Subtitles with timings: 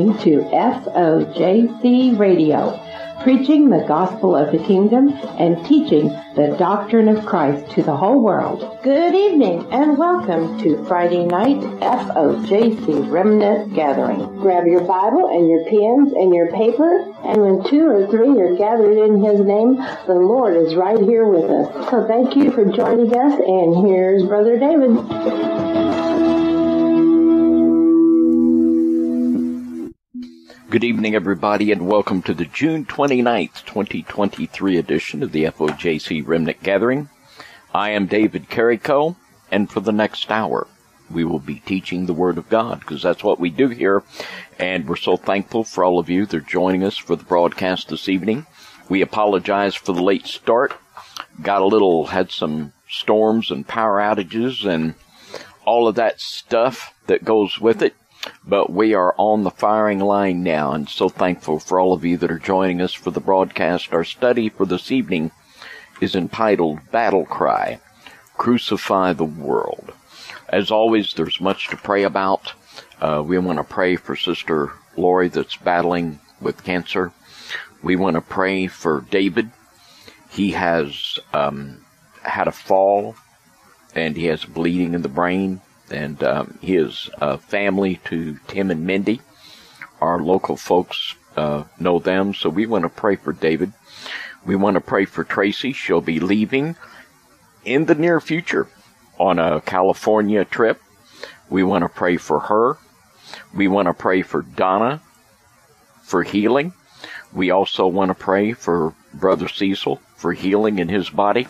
[0.00, 2.78] listening to FOJC Radio
[3.22, 8.22] preaching the gospel of the kingdom and teaching the doctrine of Christ to the whole
[8.22, 8.78] world.
[8.82, 14.40] Good evening and welcome to Friday night FOJC Remnant Gathering.
[14.40, 18.56] Grab your Bible and your pens and your paper, and when two or three are
[18.56, 19.76] gathered in His name,
[20.06, 21.90] the Lord is right here with us.
[21.90, 25.89] So thank you for joining us, and here's Brother David.
[30.70, 36.62] Good evening, everybody, and welcome to the June 29th, 2023 edition of the FOJC Remnant
[36.62, 37.08] Gathering.
[37.74, 39.16] I am David Carrico,
[39.50, 40.68] and for the next hour,
[41.10, 44.04] we will be teaching the Word of God, because that's what we do here,
[44.60, 47.88] and we're so thankful for all of you that are joining us for the broadcast
[47.88, 48.46] this evening.
[48.88, 50.72] We apologize for the late start.
[51.42, 54.94] Got a little, had some storms and power outages and
[55.64, 57.96] all of that stuff that goes with it.
[58.44, 62.16] But we are on the firing line now and so thankful for all of you
[62.18, 63.92] that are joining us for the broadcast.
[63.92, 65.30] Our study for this evening
[66.00, 67.80] is entitled Battle Cry
[68.36, 69.92] Crucify the World.
[70.48, 72.52] As always, there's much to pray about.
[73.00, 77.12] Uh, we want to pray for Sister Lori that's battling with cancer.
[77.82, 79.50] We want to pray for David.
[80.30, 81.84] He has um,
[82.22, 83.16] had a fall
[83.94, 85.60] and he has bleeding in the brain
[85.90, 89.20] and um, his uh, family to Tim and Mindy.
[90.00, 93.72] Our local folks uh, know them, so we want to pray for David.
[94.44, 95.72] We want to pray for Tracy.
[95.72, 96.76] She'll be leaving
[97.64, 98.66] in the near future
[99.18, 100.80] on a California trip.
[101.50, 102.78] We want to pray for her.
[103.54, 105.00] We want to pray for Donna
[106.02, 106.72] for healing.
[107.32, 111.46] We also want to pray for Brother Cecil for healing in his body.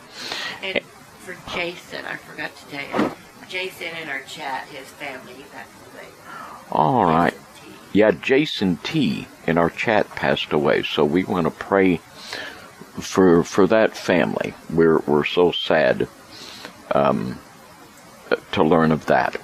[0.63, 0.81] And
[1.21, 3.13] for Jason, I forgot to tell you.
[3.51, 6.07] Jason in our chat, his family, passed away.
[6.71, 7.35] All right.
[7.93, 11.97] Yeah, Jason T in our chat passed away, so we want to pray
[13.01, 14.55] for for that family.
[14.73, 16.07] We're we're so sad
[16.95, 17.41] um,
[18.53, 19.37] to learn of that.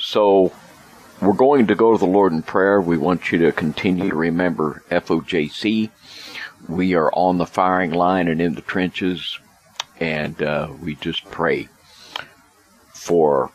[0.00, 0.54] So
[1.20, 2.80] we're going to go to the Lord in prayer.
[2.80, 5.90] We want you to continue to remember FOJC.
[6.66, 9.38] We are on the firing line and in the trenches,
[10.00, 11.68] and uh, we just pray
[13.06, 13.52] for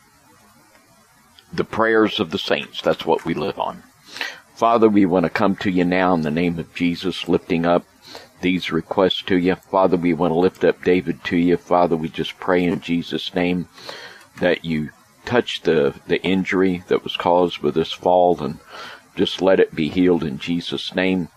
[1.52, 2.82] the prayers of the saints.
[2.82, 3.84] That's what we live on.
[4.56, 7.84] Father, we want to come to you now in the name of Jesus, lifting up
[8.40, 9.56] these requests to you.
[9.56, 11.58] Father, we want to lift up David to you.
[11.58, 13.68] Father, we just pray in Jesus' name
[14.40, 14.92] that you
[15.26, 18.60] touch the, the injury that was caused with this fall and
[19.18, 21.28] just let it be healed in Jesus' name.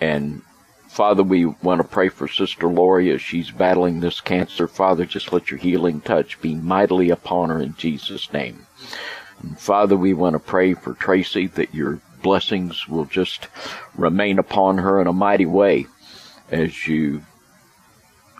[0.00, 0.42] And
[0.96, 4.66] Father, we want to pray for Sister Lori as she's battling this cancer.
[4.66, 8.66] Father, just let your healing touch be mightily upon her in Jesus' name.
[9.42, 13.48] And Father, we want to pray for Tracy that your blessings will just
[13.94, 15.84] remain upon her in a mighty way
[16.50, 17.20] as you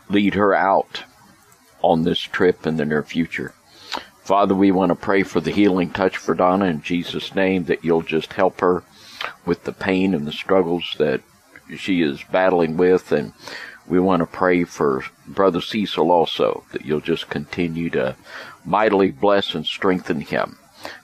[0.09, 1.03] lead her out
[1.83, 3.53] on this trip in the near future.
[4.23, 7.85] Father, we want to pray for the healing touch for Donna in Jesus' name that
[7.85, 8.83] you'll just help her
[9.45, 11.21] with the pain and the struggles that
[11.77, 13.33] she is battling with, and
[13.87, 18.17] we want to pray for Brother Cecil also, that you'll just continue to
[18.65, 20.59] mightily bless and strengthen him.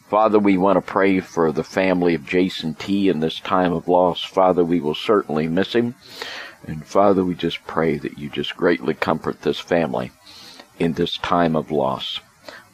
[0.09, 3.89] Father, we want to pray for the family of Jason T in this time of
[3.89, 4.23] loss.
[4.23, 5.95] Father, we will certainly miss him.
[6.67, 10.13] And Father, we just pray that you just greatly comfort this family
[10.79, 12.21] in this time of loss.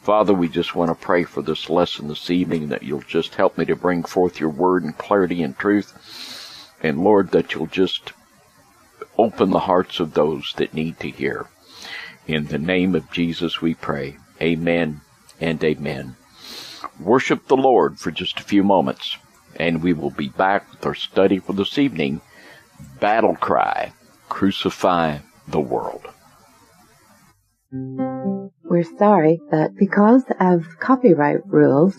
[0.01, 3.57] Father, we just want to pray for this lesson this evening that you'll just help
[3.57, 5.93] me to bring forth your word in clarity and truth.
[6.81, 8.13] And Lord, that you'll just
[9.17, 11.47] open the hearts of those that need to hear.
[12.27, 14.17] In the name of Jesus we pray.
[14.41, 15.01] Amen
[15.41, 16.15] and amen.
[16.99, 19.17] Worship the Lord for just a few moments,
[19.55, 22.21] and we will be back with our study for this evening.
[22.99, 23.91] Battle Cry,
[24.29, 26.07] Crucify the World.
[28.63, 31.97] We're sorry, but because of copyright rules,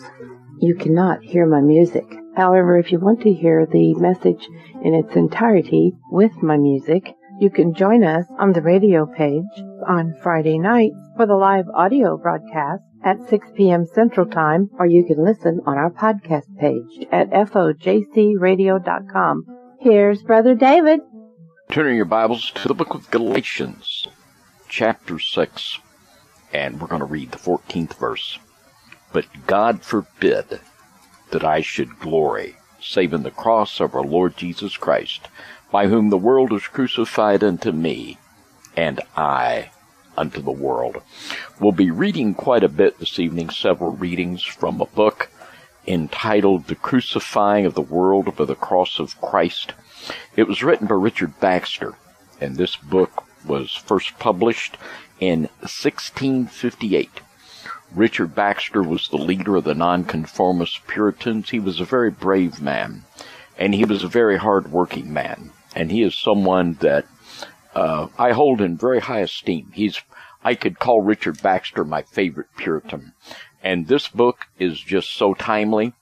[0.59, 2.05] you cannot hear my music.
[2.35, 4.47] However, if you want to hear the message
[4.83, 10.15] in its entirety with my music, you can join us on the radio page on
[10.21, 13.85] Friday nights for the live audio broadcast at 6 p.m.
[13.85, 19.45] Central Time, or you can listen on our podcast page at fojcradio.com.
[19.79, 21.01] Here's Brother David.
[21.69, 24.07] Turning your Bibles to the book of Galatians,
[24.69, 25.79] chapter 6,
[26.53, 28.37] and we're going to read the 14th verse.
[29.11, 30.59] But God forbid
[31.31, 35.27] that I should glory, save in the cross of our Lord Jesus Christ,
[35.71, 38.17] by whom the world is crucified unto me,
[38.75, 39.71] and I
[40.17, 41.01] unto the world.
[41.59, 45.29] We'll be reading quite a bit this evening, several readings from a book
[45.87, 49.73] entitled The Crucifying of the World by the Cross of Christ.
[50.35, 51.95] It was written by Richard Baxter,
[52.39, 54.77] and this book was first published
[55.19, 57.09] in 1658.
[57.93, 61.49] Richard Baxter was the leader of the Nonconformist Puritans.
[61.49, 63.03] He was a very brave man,
[63.57, 65.51] and he was a very hard-working man.
[65.75, 67.05] And he is someone that
[67.75, 69.71] uh, I hold in very high esteem.
[69.73, 70.01] He's
[70.43, 73.13] I could call Richard Baxter my favorite Puritan.
[73.63, 75.93] And this book is just so timely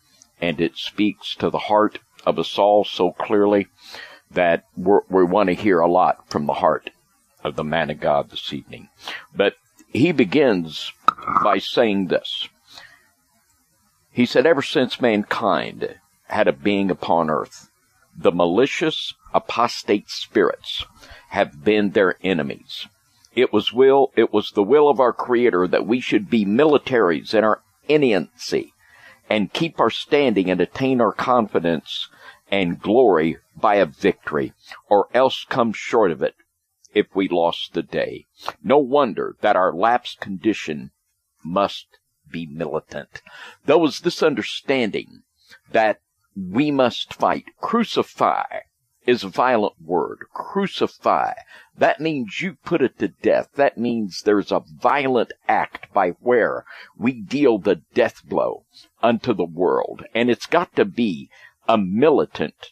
[0.42, 3.68] and it speaks to the heart of us all so clearly
[4.32, 6.92] that we want to hear a lot from the heart
[7.44, 8.90] of the man of God this evening.
[9.36, 9.56] But
[9.92, 10.94] he begins
[11.44, 12.50] by saying this.
[14.12, 15.96] He said, ever since mankind
[16.28, 17.70] had a being upon earth,
[18.16, 20.84] the malicious apostate spirits
[21.30, 22.88] have been their enemies.
[23.36, 27.34] It was will, it was the will of our Creator that we should be militaries
[27.34, 28.74] in our innancy
[29.30, 32.10] and keep our standing and attain our confidence
[32.52, 34.54] and glory by a victory,
[34.90, 36.36] or else come short of it
[36.94, 38.26] if we lost the day.
[38.64, 40.92] No wonder that our lapsed condition
[41.44, 42.00] must
[42.30, 43.22] be militant.
[43.66, 45.24] There was this understanding
[45.72, 46.00] that
[46.36, 48.62] we must fight, crucify,
[49.06, 50.20] is a violent word.
[50.34, 51.34] Crucify.
[51.76, 53.50] That means you put it to death.
[53.56, 56.66] That means there's a violent act by where
[56.96, 58.66] we deal the death blow
[59.02, 60.04] unto the world.
[60.14, 61.30] And it's got to be
[61.68, 62.72] a militant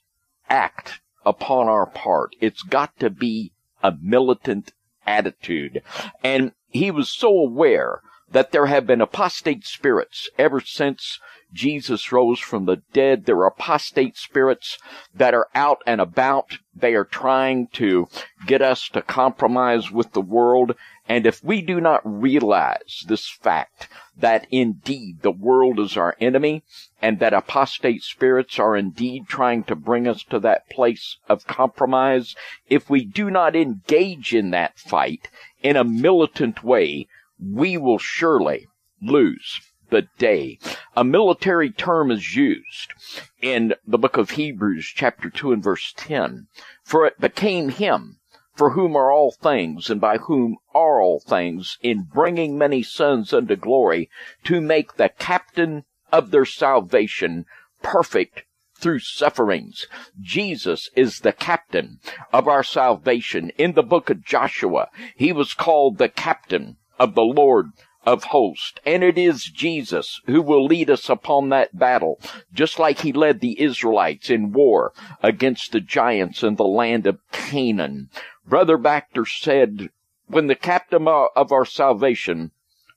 [0.49, 2.35] act upon our part.
[2.39, 4.73] It's got to be a militant
[5.05, 5.81] attitude.
[6.23, 8.01] And he was so aware
[8.31, 11.19] that there have been apostate spirits ever since
[11.53, 13.25] Jesus rose from the dead.
[13.25, 14.77] There are apostate spirits
[15.15, 16.57] that are out and about.
[16.75, 18.09] They are trying to
[18.45, 20.75] get us to compromise with the world.
[21.07, 23.87] And if we do not realize this fact
[24.17, 26.63] that indeed the world is our enemy
[27.01, 32.35] and that apostate spirits are indeed trying to bring us to that place of compromise,
[32.67, 35.29] if we do not engage in that fight
[35.63, 37.07] in a militant way,
[37.39, 38.67] we will surely
[39.01, 40.59] lose the day.
[40.95, 42.93] A military term is used
[43.41, 46.47] in the book of Hebrews chapter 2 and verse 10.
[46.83, 48.19] For it became him
[48.55, 53.31] for whom are all things and by whom are all things in bringing many sons
[53.31, 54.09] unto glory
[54.43, 57.45] to make the captain of their salvation
[57.83, 58.43] perfect
[58.79, 59.87] through sufferings.
[60.19, 61.99] Jesus is the captain
[62.33, 63.51] of our salvation.
[63.57, 67.71] In the book of Joshua, he was called the captain of the Lord
[68.05, 68.79] of hosts.
[68.85, 72.19] And it is Jesus who will lead us upon that battle,
[72.53, 77.19] just like he led the Israelites in war against the giants in the land of
[77.31, 78.09] Canaan.
[78.47, 79.89] Brother Baxter said,
[80.27, 82.51] when the captain of our salvation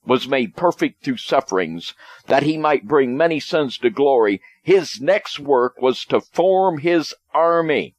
[0.07, 1.95] was made perfect through sufferings,
[2.27, 7.15] that he might bring many sons to glory, his next work was to form his
[7.35, 7.95] army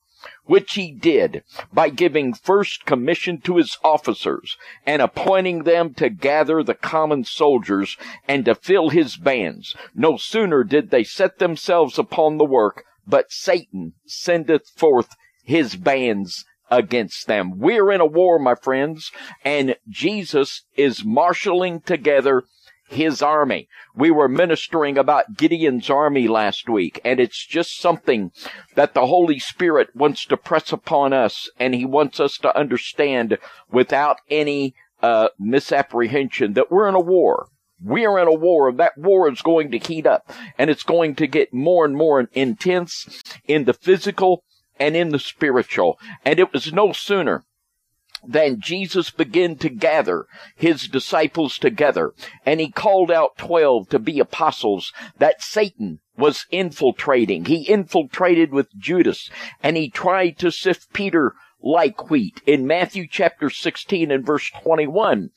[0.45, 6.63] which he did by giving first commission to his officers and appointing them to gather
[6.63, 7.97] the common soldiers
[8.27, 9.75] and to fill his bands.
[9.95, 16.45] No sooner did they set themselves upon the work, but Satan sendeth forth his bands
[16.69, 17.59] against them.
[17.59, 19.11] We're in a war, my friends,
[19.43, 22.43] and Jesus is marshaling together
[22.91, 23.67] his army.
[23.95, 28.31] We were ministering about Gideon's army last week, and it's just something
[28.75, 33.37] that the Holy Spirit wants to press upon us, and he wants us to understand
[33.71, 37.47] without any uh, misapprehension that we're in a war.
[37.83, 38.71] We are in a war.
[38.71, 42.29] That war is going to heat up, and it's going to get more and more
[42.33, 44.43] intense in the physical
[44.79, 45.97] and in the spiritual.
[46.23, 47.45] And it was no sooner
[48.23, 52.13] then Jesus began to gather his disciples together,
[52.45, 57.45] and he called out twelve to be apostles that Satan was infiltrating.
[57.45, 59.29] He infiltrated with Judas,
[59.63, 62.41] and he tried to sift Peter like wheat.
[62.45, 65.31] In Matthew chapter 16 and verse 21,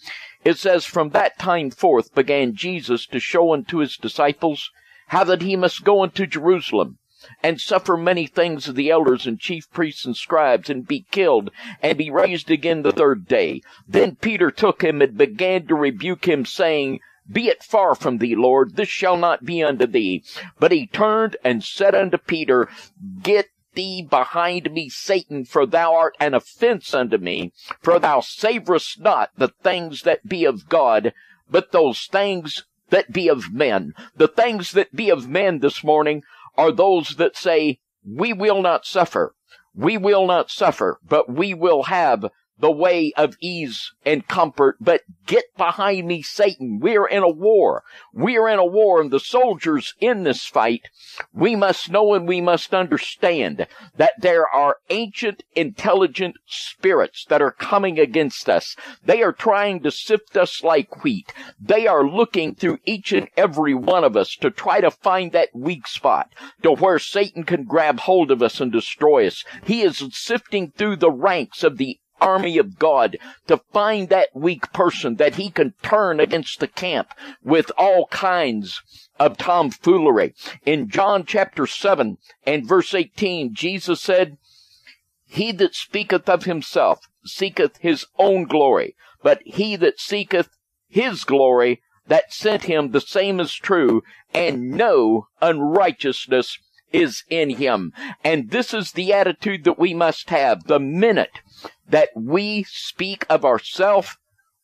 [0.44, 4.70] it says, From that time forth began Jesus to show unto his disciples
[5.08, 6.98] how that he must go unto Jerusalem
[7.42, 11.50] and suffer many things of the elders and chief priests and scribes, and be killed,
[11.82, 13.60] and be raised again the third day.
[13.88, 17.00] Then Peter took him and began to rebuke him, saying,
[17.30, 20.22] Be it far from thee, Lord, this shall not be unto thee.
[20.58, 22.68] But he turned and said unto Peter,
[23.22, 29.00] Get thee behind me, Satan, for thou art an offense unto me, for thou savorest
[29.00, 31.12] not the things that be of God,
[31.50, 33.94] but those things that be of men.
[34.16, 36.22] The things that be of men this morning
[36.56, 39.34] are those that say, we will not suffer.
[39.74, 42.26] We will not suffer, but we will have
[42.58, 46.78] the way of ease and comfort, but get behind me, Satan.
[46.80, 47.82] We're in a war.
[48.12, 50.88] We're in a war and the soldiers in this fight,
[51.32, 57.50] we must know and we must understand that there are ancient intelligent spirits that are
[57.50, 58.76] coming against us.
[59.04, 61.32] They are trying to sift us like wheat.
[61.60, 65.54] They are looking through each and every one of us to try to find that
[65.54, 66.32] weak spot
[66.62, 69.44] to where Satan can grab hold of us and destroy us.
[69.64, 74.72] He is sifting through the ranks of the army of God to find that weak
[74.72, 77.12] person that he can turn against the camp
[77.42, 78.80] with all kinds
[79.20, 80.34] of tomfoolery.
[80.64, 82.16] In John chapter 7
[82.46, 84.38] and verse 18, Jesus said,
[85.26, 90.48] He that speaketh of himself seeketh his own glory, but he that seeketh
[90.88, 94.02] his glory that sent him, the same is true,
[94.32, 96.58] and no unrighteousness
[96.94, 97.92] is in him.
[98.22, 100.64] And this is the attitude that we must have.
[100.64, 101.40] The minute
[101.88, 104.16] that we speak of ourselves,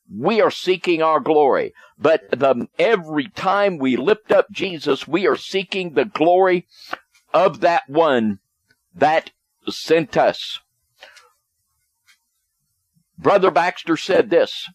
[0.09, 1.75] we are seeking our glory.
[1.99, 6.67] But the, every time we lift up Jesus, we are seeking the glory
[7.35, 8.39] of that one
[8.95, 9.33] that
[9.69, 10.61] sent us.
[13.19, 14.69] Brother Baxter said this.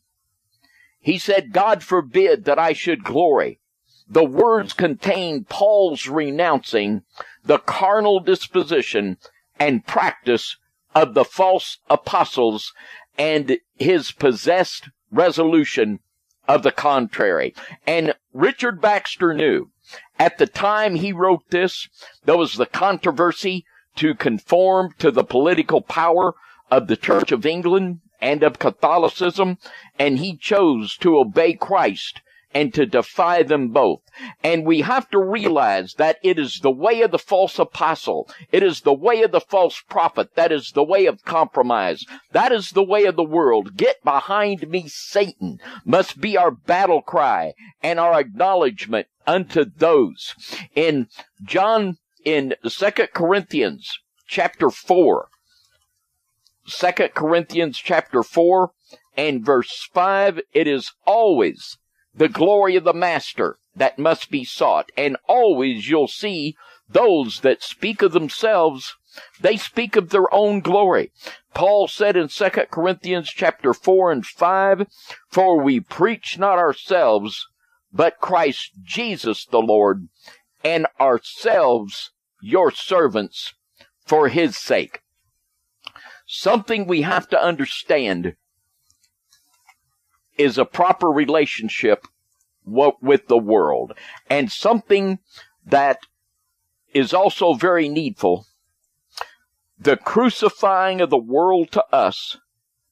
[1.00, 3.60] He said, God forbid that I should glory.
[4.08, 7.04] The words contain Paul's renouncing
[7.44, 9.18] the carnal disposition
[9.60, 10.58] and practice
[10.94, 12.72] of the false apostles
[13.18, 16.00] and his possessed resolution
[16.48, 17.56] of the contrary.
[17.88, 19.72] And Richard Baxter knew
[20.20, 21.88] at the time he wrote this,
[22.26, 26.36] there was the controversy to conform to the political power
[26.70, 29.58] of the Church of England and of Catholicism,
[29.98, 32.22] and he chose to obey Christ
[32.56, 34.00] and to defy them both.
[34.42, 38.30] And we have to realize that it is the way of the false apostle.
[38.50, 40.36] It is the way of the false prophet.
[40.36, 42.06] That is the way of compromise.
[42.32, 43.76] That is the way of the world.
[43.76, 50.34] Get behind me, Satan must be our battle cry and our acknowledgement unto those.
[50.74, 51.10] In
[51.44, 55.28] John, in Second Corinthians chapter 4,
[56.70, 58.72] 2 Corinthians chapter 4
[59.18, 61.78] and verse 5, it is always
[62.16, 64.90] the glory of the master that must be sought.
[64.98, 66.56] And always you'll see
[66.88, 68.96] those that speak of themselves,
[69.42, 71.12] they speak of their own glory.
[71.54, 74.88] Paul said in 2 Corinthians chapter 4 and 5,
[75.30, 77.48] For we preach not ourselves,
[77.92, 80.10] but Christ Jesus the Lord,
[80.64, 83.54] and ourselves your servants
[84.06, 85.02] for his sake.
[86.28, 88.36] Something we have to understand
[90.38, 92.08] is a proper relationship
[92.65, 93.94] with the world.
[94.30, 95.20] And something
[95.65, 96.00] that
[96.94, 98.46] is also very needful.
[99.77, 102.38] The crucifying of the world to us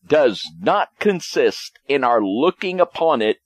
[0.05, 3.37] does not consist in our looking upon it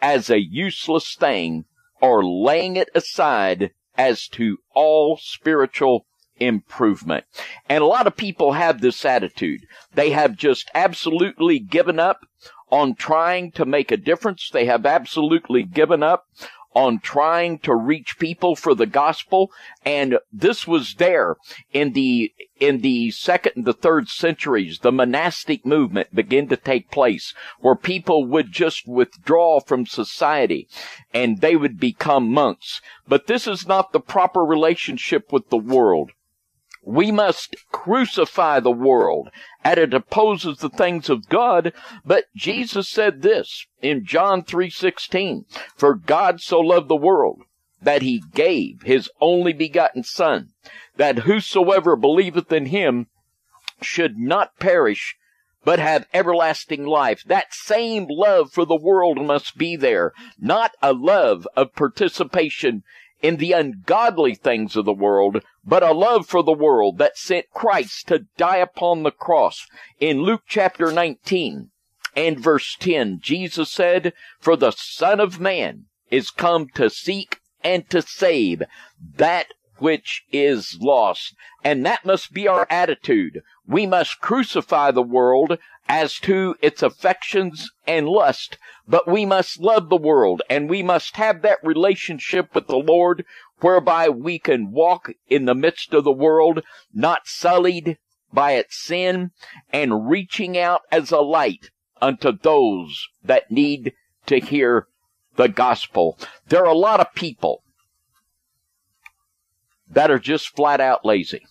[0.00, 1.64] as a useless thing
[2.00, 6.06] or laying it aside as to all spiritual
[6.36, 7.24] improvement.
[7.68, 9.60] And a lot of people have this attitude.
[9.94, 12.26] They have just absolutely given up
[12.72, 14.48] on trying to make a difference.
[14.50, 16.26] They have absolutely given up
[16.74, 19.52] on trying to reach people for the gospel.
[19.84, 21.36] And this was there
[21.74, 24.78] in the, in the second and the third centuries.
[24.78, 30.66] The monastic movement began to take place where people would just withdraw from society
[31.12, 32.80] and they would become monks.
[33.06, 36.12] But this is not the proper relationship with the world.
[36.84, 39.30] We must crucify the world
[39.64, 41.72] and it opposes the things of God.
[42.04, 45.44] But Jesus said this in John 3:16,
[45.76, 47.42] "For God so loved the world
[47.80, 50.50] that he gave his only begotten son,
[50.96, 53.06] that whosoever believeth in him
[53.80, 55.16] should not perish,
[55.64, 57.22] but have everlasting life.
[57.24, 62.82] That same love for the world must be there, not a love of participation
[63.22, 67.50] in the ungodly things of the world, but a love for the world that sent
[67.54, 69.66] Christ to die upon the cross.
[70.00, 71.70] In Luke chapter 19
[72.16, 77.88] and verse 10, Jesus said, For the Son of Man is come to seek and
[77.90, 78.64] to save
[79.16, 79.46] that
[79.78, 81.34] which is lost.
[81.64, 83.42] And that must be our attitude.
[83.66, 89.88] We must crucify the world as to its affections and lust, but we must love
[89.88, 93.24] the world and we must have that relationship with the Lord
[93.60, 97.98] whereby we can walk in the midst of the world, not sullied
[98.32, 99.30] by its sin
[99.72, 103.92] and reaching out as a light unto those that need
[104.26, 104.88] to hear
[105.36, 106.18] the gospel.
[106.48, 107.62] There are a lot of people
[109.88, 111.46] that are just flat out lazy.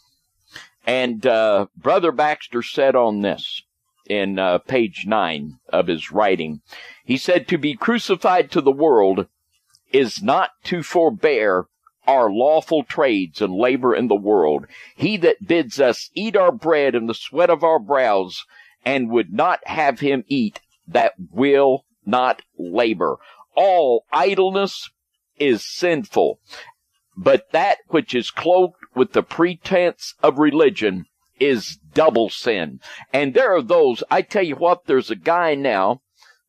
[0.85, 3.63] And uh, Brother Baxter said on this
[4.07, 6.61] in uh, page nine of his writing.
[7.05, 9.27] He said, To be crucified to the world
[9.91, 11.67] is not to forbear
[12.07, 14.65] our lawful trades and labor in the world.
[14.95, 18.45] He that bids us eat our bread in the sweat of our brows
[18.83, 23.17] and would not have him eat that will not labor.
[23.55, 24.89] All idleness
[25.37, 26.39] is sinful,
[27.23, 31.05] but that which is cloaked with the pretense of religion
[31.39, 32.79] is double sin.
[33.13, 36.01] And there are those, I tell you what, there's a guy now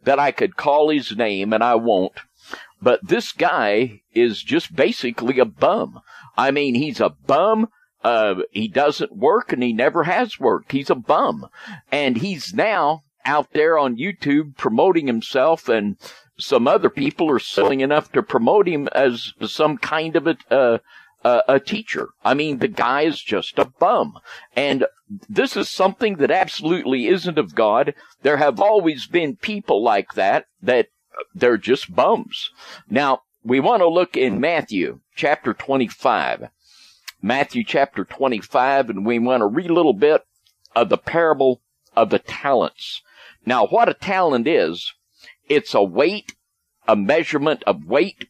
[0.04, 2.20] that I could call his name and I won't,
[2.80, 6.00] but this guy is just basically a bum.
[6.36, 7.68] I mean, he's a bum.
[8.02, 10.72] Uh, he doesn't work and he never has worked.
[10.72, 11.48] He's a bum.
[11.90, 15.96] And he's now out there on YouTube promoting himself and
[16.42, 20.78] some other people are selling enough to promote him as some kind of a, uh,
[21.24, 22.10] uh, a teacher.
[22.24, 24.18] I mean, the guy is just a bum.
[24.56, 24.86] And
[25.28, 27.94] this is something that absolutely isn't of God.
[28.22, 30.88] There have always been people like that, that
[31.34, 32.50] they're just bums.
[32.88, 36.48] Now, we want to look in Matthew chapter 25.
[37.20, 40.26] Matthew chapter 25, and we want to read a little bit
[40.74, 41.60] of the parable
[41.94, 43.02] of the talents.
[43.46, 44.92] Now, what a talent is,
[45.48, 46.34] it's a weight,
[46.86, 48.28] a measurement of weight,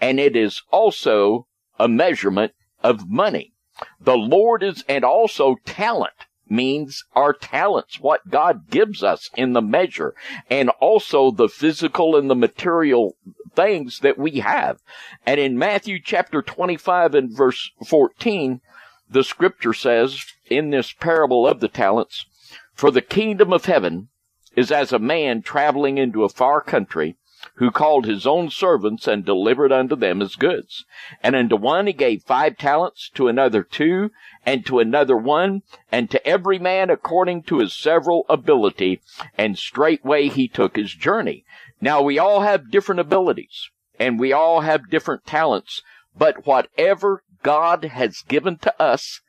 [0.00, 1.46] and it is also
[1.78, 3.52] a measurement of money.
[4.00, 6.12] The Lord is, and also talent
[6.48, 10.14] means our talents, what God gives us in the measure,
[10.48, 13.16] and also the physical and the material
[13.54, 14.78] things that we have.
[15.24, 18.60] And in Matthew chapter 25 and verse 14,
[19.10, 22.26] the scripture says in this parable of the talents,
[22.74, 24.08] for the kingdom of heaven
[24.56, 27.16] is as a man traveling into a far country
[27.56, 30.84] who called his own servants and delivered unto them his goods.
[31.22, 34.10] And unto one he gave five talents, to another two,
[34.44, 39.00] and to another one, and to every man according to his several ability,
[39.38, 41.44] and straightway he took his journey.
[41.80, 45.82] Now we all have different abilities, and we all have different talents,
[46.16, 49.20] but whatever God has given to us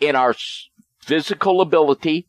[0.00, 0.34] in our
[1.00, 2.26] physical ability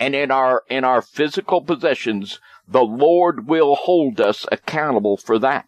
[0.00, 5.66] and in our, in our physical possessions, the Lord will hold us accountable for that.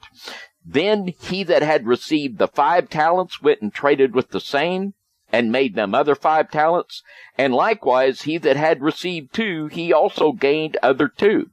[0.64, 4.95] Then he that had received the five talents went and traded with the same
[5.31, 7.03] and made them other five talents.
[7.37, 11.51] And likewise he that had received two, he also gained other two.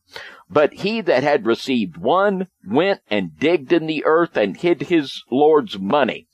[0.49, 5.23] But he that had received one went and digged in the earth and hid his
[5.31, 6.27] Lord's money.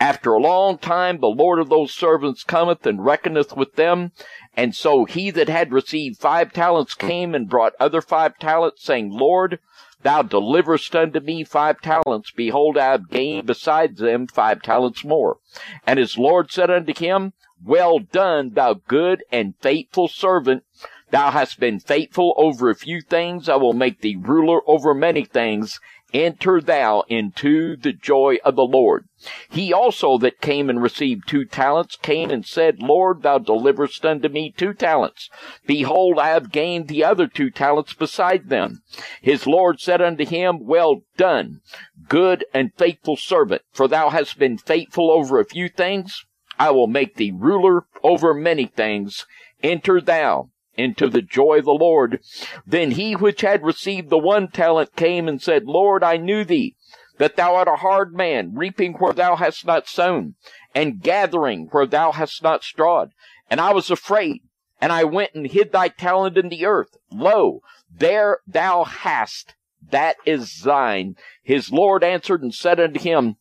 [0.00, 4.12] After a long time, the Lord of those servants cometh and reckoneth with them.
[4.56, 7.06] And so he that had received five talents hmm.
[7.06, 9.58] came and brought other five talents, saying, Lord,
[10.02, 12.30] thou deliverest unto me five talents.
[12.30, 15.38] Behold, I have gained besides them five talents more.
[15.86, 17.32] And his Lord said unto him,
[17.64, 20.64] Well done, thou good and faithful servant.
[21.10, 23.48] Thou hast been faithful over a few things.
[23.48, 25.80] I will make thee ruler over many things
[26.12, 29.06] enter thou into the joy of the Lord.
[29.50, 34.28] He also that came and received two talents came and said, Lord, thou deliverest unto
[34.28, 35.28] me two talents.
[35.66, 38.82] Behold, I have gained the other two talents beside them.
[39.20, 41.60] His Lord said unto him, Well done,
[42.08, 46.24] good and faithful servant, for thou hast been faithful over a few things.
[46.58, 49.26] I will make thee ruler over many things.
[49.62, 52.20] Enter thou into the joy of the Lord.
[52.66, 56.74] Then he which had received the one talent came and said, Lord, I knew thee,
[57.18, 60.34] that thou art a hard man, reaping where thou hast not sown,
[60.74, 63.10] and gathering where thou hast not strawed.
[63.50, 64.42] And I was afraid,
[64.80, 66.96] and I went and hid thy talent in the earth.
[67.12, 67.60] Lo,
[67.94, 69.54] there thou hast,
[69.90, 71.16] that is thine.
[71.42, 73.36] His Lord answered and said unto him,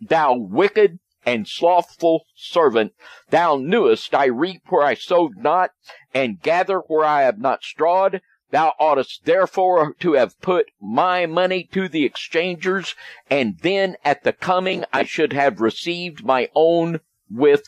[0.00, 0.98] Thou wicked
[1.28, 2.94] and slothful servant,
[3.28, 5.72] thou knewest I reap where I sowed not,
[6.14, 8.22] and gather where I have not strawed.
[8.50, 12.94] Thou oughtest therefore to have put my money to the exchangers,
[13.28, 17.64] and then at the coming I should have received my own with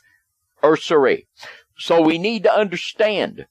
[0.62, 1.26] usury.
[1.76, 3.44] So we need to understand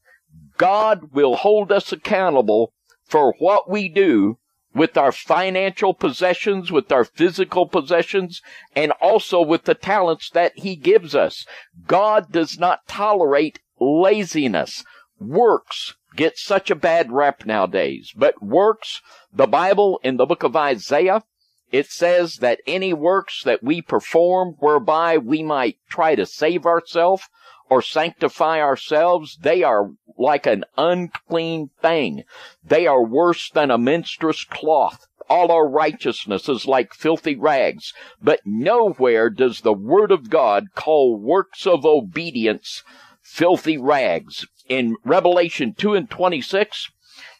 [0.57, 2.73] God will hold us accountable
[3.05, 4.38] for what we do
[4.73, 8.41] with our financial possessions, with our physical possessions,
[8.75, 11.45] and also with the talents that He gives us.
[11.87, 14.83] God does not tolerate laziness.
[15.19, 19.01] Works get such a bad rap nowadays, but works,
[19.33, 21.23] the Bible in the book of Isaiah,
[21.71, 27.23] it says that any works that we perform whereby we might try to save ourselves
[27.69, 32.23] or sanctify ourselves, they are like an unclean thing.
[32.63, 35.07] They are worse than a menstruous cloth.
[35.29, 37.93] All our righteousness is like filthy rags.
[38.21, 42.83] But nowhere does the Word of God call works of obedience
[43.21, 44.47] filthy rags.
[44.67, 46.89] in Revelation 2 and 26,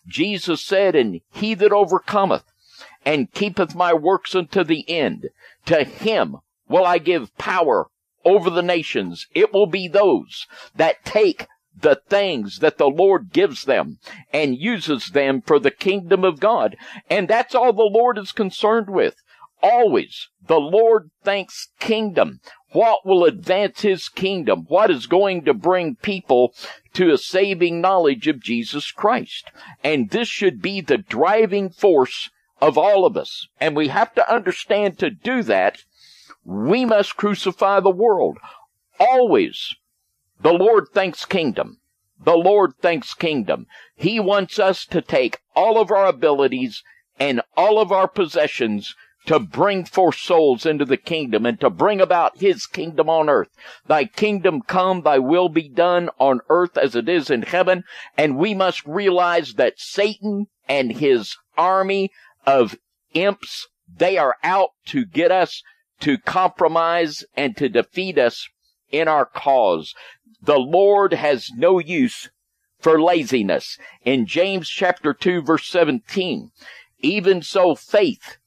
[0.08, 2.44] Jesus said, And he that overcometh
[3.06, 5.30] and keepeth my works unto the end,
[5.66, 6.38] to him
[6.68, 7.88] will I give power
[8.26, 9.28] over the nations.
[9.34, 11.48] It will be those that take
[11.82, 14.00] the things that the Lord gives them
[14.34, 16.76] and uses them for the kingdom of God.
[17.10, 19.16] And that's all the Lord is concerned with.
[19.62, 22.40] Always the Lord thinks kingdom.
[22.72, 24.66] What will advance his kingdom?
[24.68, 26.54] What is going to bring people
[26.94, 29.52] to a saving knowledge of Jesus Christ?
[29.84, 32.30] And this should be the driving force
[32.62, 33.48] of all of us.
[33.60, 35.84] And we have to understand to do that,
[36.44, 38.38] we must crucify the world.
[39.00, 39.76] Always
[40.42, 41.80] the Lord thinks kingdom.
[42.22, 43.66] The Lord thinks kingdom.
[43.96, 46.84] He wants us to take all of our abilities
[47.20, 52.02] and all of our possessions to bring forth souls into the kingdom and to bring
[52.02, 53.50] about his kingdom on earth.
[53.86, 57.84] Thy kingdom come, thy will be done on earth as it is in heaven.
[58.18, 62.12] And we must realize that Satan and his army
[62.46, 62.78] of
[63.14, 65.62] imps, they are out to get us
[66.00, 68.48] to compromise and to defeat us
[68.92, 69.94] in our cause.
[70.42, 72.30] The Lord has no use
[72.80, 73.78] for laziness.
[74.04, 76.52] In James chapter 2 verse 17,
[77.00, 78.38] even so faith,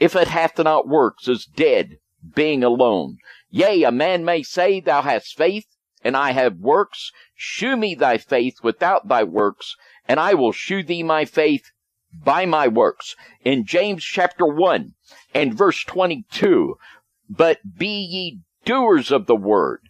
[0.00, 1.98] if it hath not works, is dead,
[2.34, 3.18] being alone.
[3.50, 5.66] Yea, a man may say, Thou hast faith,
[6.04, 7.12] and I have works.
[7.34, 11.70] Shew me thy faith without thy works, and I will shew thee my faith
[12.12, 13.16] by my works.
[13.44, 14.94] In James chapter 1
[15.34, 16.76] and verse 22,
[17.28, 19.80] but be ye doers of the word,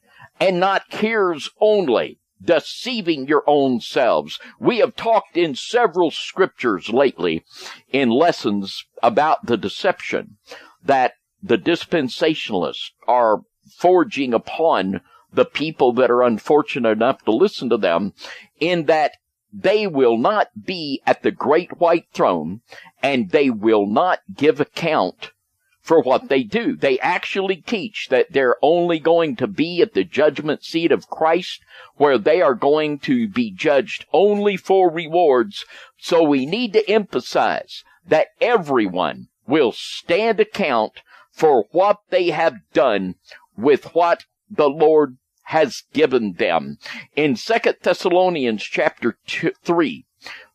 [0.40, 4.38] and not hearers only, deceiving your own selves.
[4.60, 7.44] We have talked in several scriptures lately
[7.90, 10.38] in lessons about the deception
[10.84, 13.42] that the dispensationalists are
[13.76, 15.00] forging upon
[15.32, 18.14] the people that are unfortunate enough to listen to them
[18.58, 19.12] in that
[19.52, 22.60] they will not be at the great white throne
[23.02, 25.32] and they will not give account
[25.80, 26.76] for what they do.
[26.76, 31.62] They actually teach that they're only going to be at the judgment seat of Christ
[31.96, 35.64] where they are going to be judged only for rewards.
[35.96, 43.14] So we need to emphasize that everyone will stand account for what they have done
[43.56, 45.16] with what the Lord
[45.48, 46.76] has given them.
[47.16, 50.04] In Second Thessalonians chapter two, 3,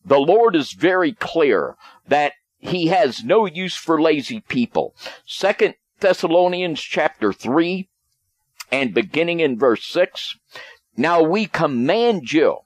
[0.05, 1.75] the Lord is very clear
[2.07, 4.95] that he has no use for lazy people.
[5.25, 7.89] Second Thessalonians chapter 3
[8.71, 10.37] and beginning in verse 6.
[10.95, 12.59] Now we command you.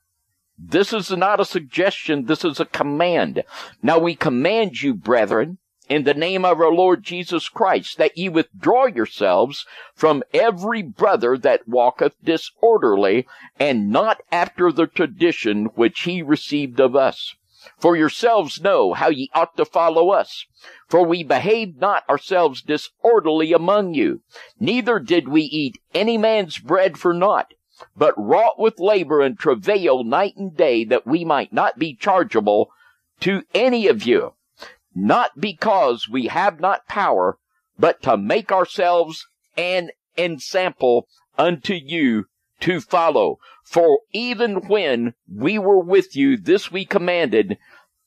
[0.59, 2.25] This is not a suggestion.
[2.25, 3.43] This is a command.
[3.81, 5.59] Now we command you, brethren,
[5.89, 11.37] in the name of our Lord Jesus Christ, that ye withdraw yourselves from every brother
[11.37, 13.27] that walketh disorderly,
[13.59, 17.35] and not after the tradition which he received of us.
[17.77, 20.45] For yourselves know how ye ought to follow us.
[20.87, 24.21] For we behaved not ourselves disorderly among you,
[24.59, 27.53] neither did we eat any man's bread for naught,
[27.95, 32.71] but wrought with labor and travail night and day that we might not be chargeable
[33.19, 34.33] to any of you,
[34.97, 37.37] not because we have not power,
[37.77, 41.07] but to make ourselves an ensample
[41.37, 42.25] unto you
[42.59, 43.37] to follow.
[43.63, 47.59] For even when we were with you, this we commanded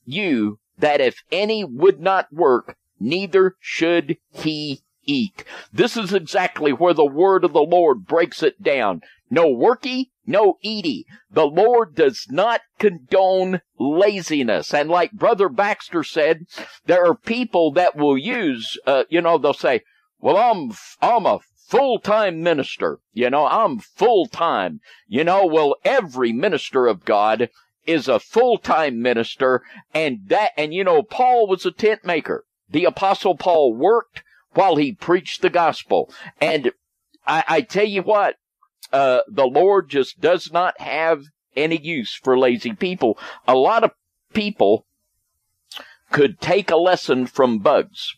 [0.05, 5.45] you that if any would not work, neither should he eat.
[5.73, 9.03] This is exactly where the word of the Lord breaks it down.
[9.31, 11.05] No worky, no eaty.
[11.31, 14.73] The Lord does not condone laziness.
[14.73, 16.47] And like Brother Baxter said,
[16.87, 19.83] there are people that will use, uh, you know, they'll say,
[20.21, 22.99] well, I'm, I'm a full-time minister.
[23.13, 24.81] You know, I'm full-time.
[25.07, 27.51] You know, well, every minister of God
[27.87, 29.63] is a full-time minister
[29.95, 32.45] and that, and you know, Paul was a tent maker.
[32.69, 36.13] The apostle Paul worked while he preached the gospel.
[36.41, 36.73] And
[37.27, 38.37] I, I tell you what,
[38.93, 41.25] uh, the Lord just does not have
[41.57, 43.19] any use for lazy people.
[43.47, 43.93] A lot of
[44.33, 44.87] people
[46.11, 48.15] could take a lesson from bugs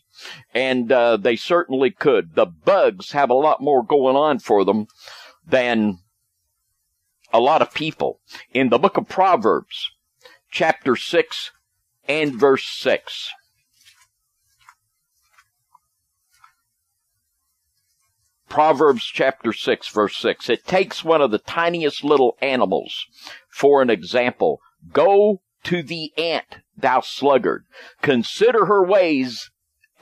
[0.53, 2.35] and uh, they certainly could.
[2.35, 4.87] The bugs have a lot more going on for them
[5.47, 5.99] than
[7.31, 8.19] a lot of people.
[8.53, 9.91] In the book of Proverbs,
[10.51, 11.51] chapter 6
[12.07, 13.29] and verse 6.
[18.53, 20.47] Proverbs chapter 6 verse 6.
[20.47, 23.07] It takes one of the tiniest little animals
[23.49, 24.59] for an example.
[24.91, 27.65] Go to the ant, thou sluggard.
[28.03, 29.49] Consider her ways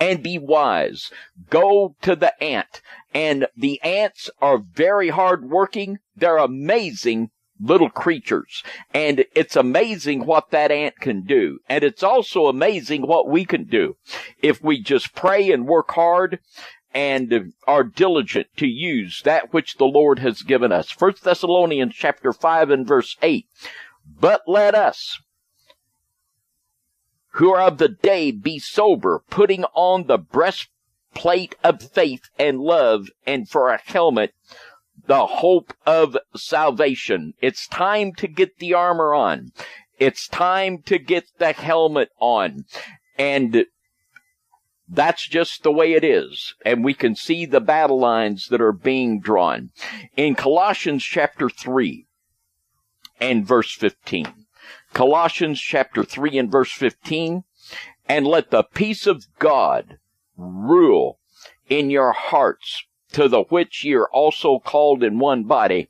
[0.01, 1.11] and be wise.
[1.49, 2.81] Go to the ant.
[3.13, 5.99] And the ants are very hard working.
[6.13, 8.63] They're amazing little creatures.
[8.93, 11.59] And it's amazing what that ant can do.
[11.69, 13.95] And it's also amazing what we can do
[14.43, 16.39] if we just pray and work hard
[16.93, 20.91] and are diligent to use that which the Lord has given us.
[20.91, 23.45] First Thessalonians chapter 5 and verse 8.
[24.19, 25.19] But let us,
[27.33, 33.07] who are of the day, be sober, putting on the breastplate of faith and love,
[33.25, 34.33] and for a helmet,
[35.07, 37.33] the hope of salvation.
[37.41, 39.51] It's time to get the armor on.
[39.97, 42.65] It's time to get the helmet on.
[43.17, 43.65] And
[44.93, 46.53] that's just the way it is.
[46.65, 49.71] And we can see the battle lines that are being drawn.
[50.17, 52.05] In Colossians chapter 3
[53.19, 54.45] and verse 15.
[54.93, 57.43] Colossians chapter 3 and verse 15.
[58.07, 59.97] And let the peace of God
[60.35, 61.19] rule
[61.69, 65.89] in your hearts to the which ye are also called in one body,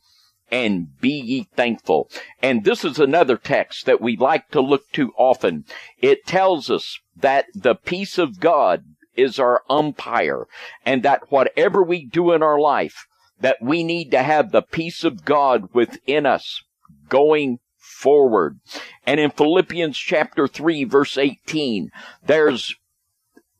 [0.51, 2.09] and be ye thankful.
[2.41, 5.65] And this is another text that we like to look to often.
[5.99, 8.83] It tells us that the peace of God
[9.15, 10.45] is our umpire,
[10.85, 13.07] and that whatever we do in our life,
[13.39, 16.63] that we need to have the peace of God within us
[17.09, 18.59] going forward.
[19.05, 21.91] And in Philippians chapter 3 verse 18,
[22.25, 22.75] there's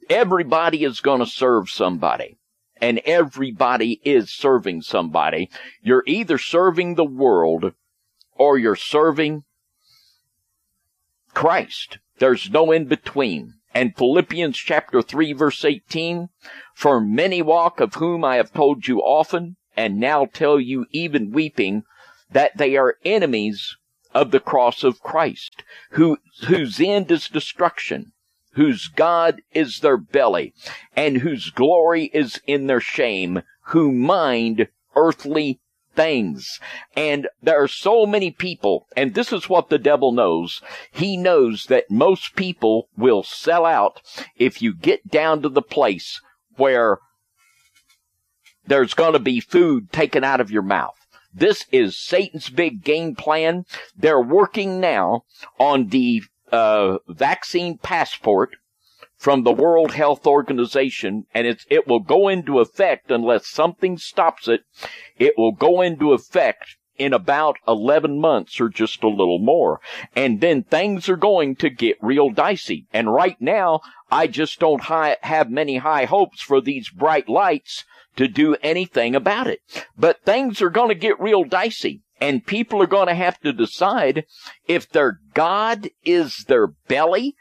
[0.10, 2.38] everybody is going to serve somebody
[2.82, 5.50] and everybody is serving somebody.
[5.82, 7.74] You're either serving the world
[8.34, 9.44] or you're serving
[11.34, 12.00] Christ.
[12.18, 13.54] There's no in between.
[13.74, 16.30] And Philippians chapter 3 verse 18,
[16.74, 21.32] for many walk of whom I have told you often, and now tell you even
[21.32, 21.84] weeping,
[22.32, 23.78] that they are enemies
[24.14, 26.18] of the cross of Christ, who,
[26.48, 28.12] whose end is destruction,
[28.54, 30.54] whose God is their belly,
[30.96, 35.60] and whose glory is in their shame, who mind earthly
[35.96, 36.60] things.
[36.96, 40.62] And there are so many people, and this is what the devil knows.
[40.92, 44.02] He knows that most people will sell out
[44.38, 46.22] if you get down to the place
[46.56, 47.00] where
[48.66, 50.96] there's going to be food taken out of your mouth.
[51.34, 53.66] This is Satan's big game plan.
[53.98, 55.24] They're working now
[55.60, 58.56] on the uh, vaccine passport
[59.18, 64.62] from the World Health Organization, and it will go into effect unless something stops it.
[65.20, 69.80] It will go into effect in about 11 months or just a little more.
[70.16, 72.86] And then things are going to get real dicey.
[72.94, 77.86] And right now, I just don't high, have many high hopes for these bright lights
[78.18, 79.62] to do anything about it.
[79.98, 82.02] But things are going to get real dicey.
[82.22, 84.26] And people are going to have to decide
[84.68, 87.36] if their God is their belly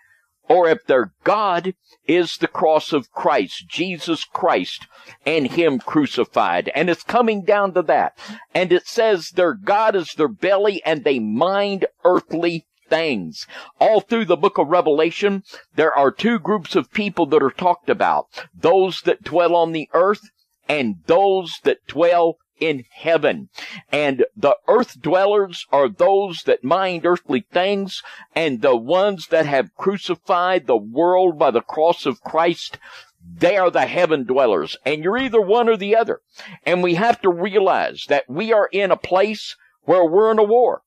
[0.49, 1.75] or if their God
[2.07, 4.89] is the cross of Christ, Jesus Christ,
[5.25, 6.73] and Him crucified.
[6.75, 8.19] And it's coming down to that.
[8.53, 13.47] And it says their God is their belly and they mind earthly things.
[13.79, 15.45] All through the book of Revelation,
[15.77, 18.27] there are two groups of people that are talked about.
[18.53, 20.31] Those that dwell on the earth
[20.69, 23.49] and those that dwell in heaven.
[23.91, 28.03] And the earth dwellers are those that mind earthly things,
[28.35, 32.79] and the ones that have crucified the world by the cross of Christ,
[33.23, 34.77] they are the heaven dwellers.
[34.85, 36.21] And you're either one or the other.
[36.65, 40.45] And we have to realize that we are in a place where we're in a
[40.45, 40.83] war.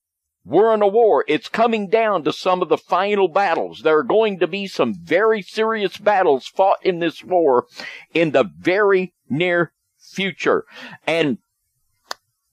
[0.45, 1.23] We're in a war.
[1.27, 3.81] It's coming down to some of the final battles.
[3.81, 7.65] There are going to be some very serious battles fought in this war
[8.13, 10.65] in the very near future.
[11.07, 11.37] And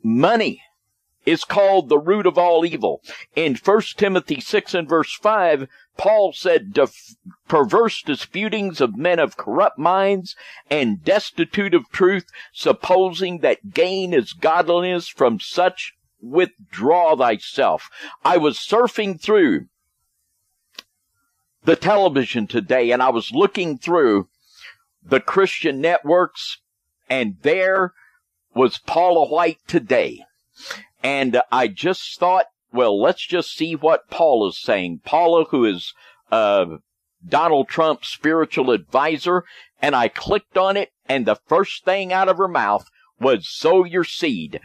[0.03, 0.63] money
[1.27, 3.03] is called the root of all evil.
[3.37, 6.75] In 1 Timothy 6 and verse 5, Paul said,
[7.47, 10.35] perverse disputings of men of corrupt minds
[10.71, 17.91] and destitute of truth, supposing that gain is godliness from such withdraw thyself.
[18.25, 19.67] I was surfing through
[21.65, 24.29] the television today and I was looking through
[25.03, 26.59] the Christian networks
[27.09, 27.93] and there
[28.55, 30.25] was Paula White today.
[31.03, 35.01] And I just thought, well, let's just see what Paula's saying.
[35.05, 35.93] Paula, who is,
[36.31, 36.67] uh,
[37.27, 39.45] Donald Trump's spiritual advisor,
[39.83, 42.87] and I clicked on it, and the first thing out of her mouth
[43.21, 44.61] was sow your seed,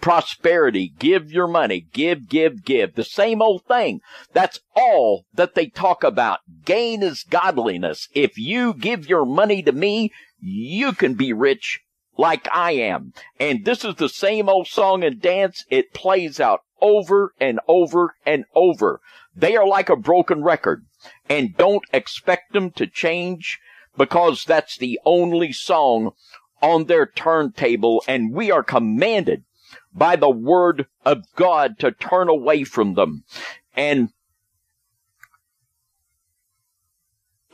[0.00, 2.94] prosperity, give your money, give, give, give.
[2.94, 4.00] The same old thing.
[4.32, 6.40] That's all that they talk about.
[6.64, 8.08] Gain is godliness.
[8.12, 11.80] If you give your money to me, you can be rich
[12.16, 13.12] like I am.
[13.38, 15.64] And this is the same old song and dance.
[15.70, 19.00] It plays out over and over and over.
[19.34, 20.84] They are like a broken record
[21.28, 23.58] and don't expect them to change
[23.96, 26.12] because that's the only song
[26.60, 29.44] on their turntable and we are commanded
[29.92, 33.24] by the word of God to turn away from them.
[33.74, 34.10] And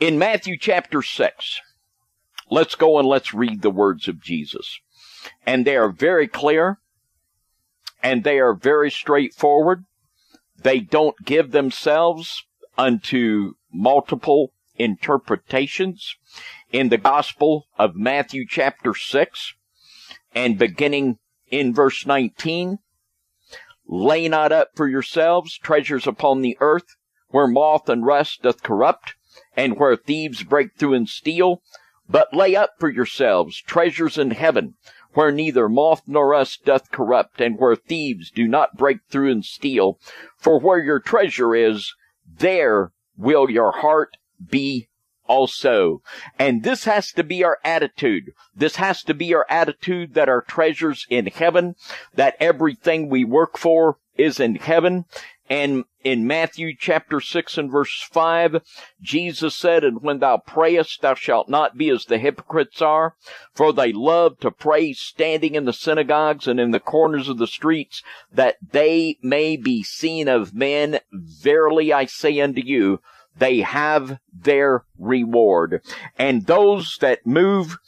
[0.01, 1.61] in Matthew chapter 6,
[2.50, 4.80] let's go and let's read the words of Jesus.
[5.46, 6.78] And they are very clear
[8.02, 9.84] and they are very straightforward.
[10.61, 12.44] They don't give themselves
[12.76, 16.14] unto multiple interpretations.
[16.70, 19.54] In the Gospel of Matthew chapter 6
[20.34, 21.18] and beginning
[21.50, 22.78] in verse 19,
[23.87, 26.96] lay not up for yourselves treasures upon the earth
[27.28, 29.14] where moth and rust doth corrupt
[29.56, 31.62] and where thieves break through and steal,
[32.09, 34.75] but lay up for yourselves treasures in heaven
[35.18, 39.44] where neither moth nor rust doth corrupt, and where thieves do not break through and
[39.44, 39.99] steal.
[40.37, 41.94] For where your treasure is,
[42.25, 44.16] there will your heart
[44.49, 44.88] be
[45.27, 46.03] also.
[46.38, 48.33] And this has to be our attitude.
[48.55, 51.75] This has to be our attitude that our treasures in heaven,
[52.14, 55.05] that everything we work for is in heaven,
[55.48, 58.62] and in Matthew chapter 6 and verse 5,
[59.00, 63.14] Jesus said, And when thou prayest, thou shalt not be as the hypocrites are,
[63.54, 67.46] for they love to pray standing in the synagogues and in the corners of the
[67.46, 71.00] streets, that they may be seen of men.
[71.12, 73.00] Verily I say unto you,
[73.37, 75.82] they have their reward.
[76.18, 77.78] And those that move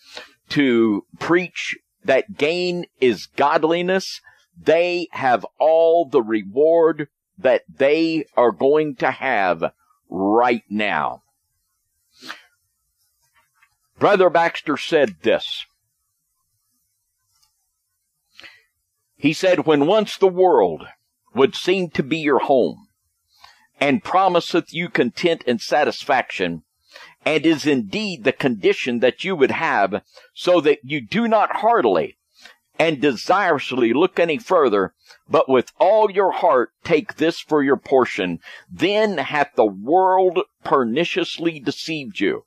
[0.50, 4.20] to preach that gain is godliness,
[4.58, 7.08] they have all the reward
[7.42, 9.72] that they are going to have
[10.08, 11.22] right now.
[13.98, 15.66] Brother Baxter said this.
[19.16, 20.86] He said, when once the world
[21.34, 22.88] would seem to be your home
[23.78, 26.62] and promiseth you content and satisfaction,
[27.24, 30.02] and is indeed the condition that you would have
[30.34, 32.16] so that you do not heartily
[32.80, 34.94] and desirously look any further,
[35.28, 38.38] but with all your heart take this for your portion.
[38.70, 42.46] Then hath the world perniciously deceived you.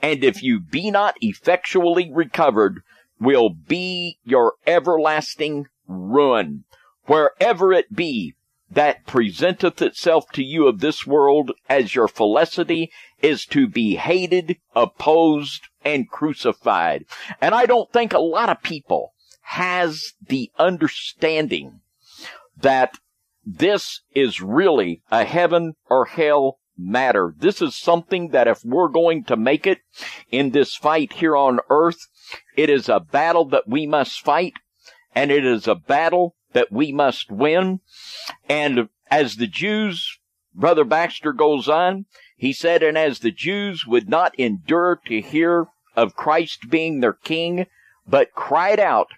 [0.00, 2.82] And if you be not effectually recovered,
[3.18, 6.62] will be your everlasting ruin.
[7.06, 8.34] Wherever it be
[8.70, 14.58] that presenteth itself to you of this world as your felicity is to be hated,
[14.76, 17.04] opposed, and crucified.
[17.40, 19.12] And I don't think a lot of people
[19.52, 21.80] has the understanding
[22.56, 22.96] that
[23.44, 27.34] this is really a heaven or hell matter.
[27.36, 29.80] This is something that if we're going to make it
[30.30, 32.08] in this fight here on earth,
[32.56, 34.54] it is a battle that we must fight
[35.14, 37.80] and it is a battle that we must win.
[38.48, 40.18] And as the Jews,
[40.54, 42.06] Brother Baxter goes on,
[42.38, 47.12] he said, and as the Jews would not endure to hear of Christ being their
[47.12, 47.66] king,
[48.06, 49.08] but cried out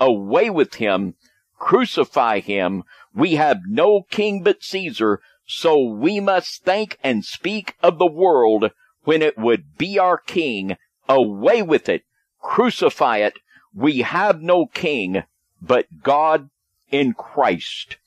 [0.00, 1.14] Away with him!
[1.58, 2.84] Crucify him!
[3.14, 8.70] We have no king but Caesar, so we must think and speak of the world
[9.04, 10.78] when it would be our king.
[11.06, 12.04] Away with it!
[12.40, 13.34] Crucify it!
[13.74, 15.24] We have no king
[15.60, 16.48] but God
[16.90, 17.98] in Christ.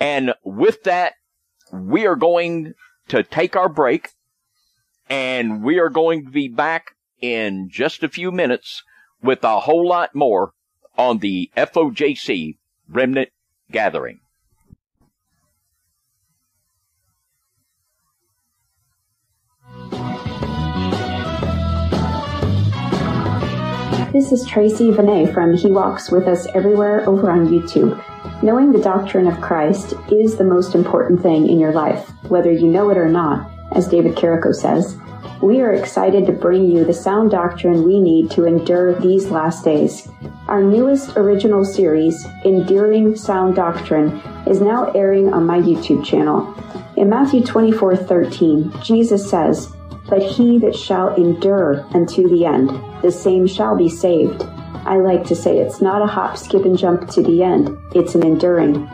[0.00, 1.14] And with that,
[1.72, 2.74] we are going
[3.08, 4.10] to take our break
[5.08, 8.82] and we are going to be back in just a few minutes
[9.22, 10.52] with a whole lot more
[10.96, 12.56] on the FOJC
[12.88, 13.30] Remnant
[13.70, 14.20] Gathering.
[24.12, 28.02] This is Tracy Venet from He Walks With Us Everywhere over on YouTube.
[28.42, 32.66] Knowing the doctrine of Christ is the most important thing in your life, whether you
[32.66, 34.96] know it or not, as David Carrico says.
[35.42, 39.64] We are excited to bring you the sound doctrine we need to endure these last
[39.64, 40.08] days.
[40.48, 46.54] Our newest original series, Enduring Sound Doctrine, is now airing on my YouTube channel.
[46.96, 49.70] In Matthew 24 13, Jesus says,
[50.08, 52.70] But he that shall endure unto the end,
[53.02, 54.42] the same shall be saved.
[54.86, 58.14] I like to say it's not a hop, skip, and jump to the end, it's
[58.14, 58.88] an enduring.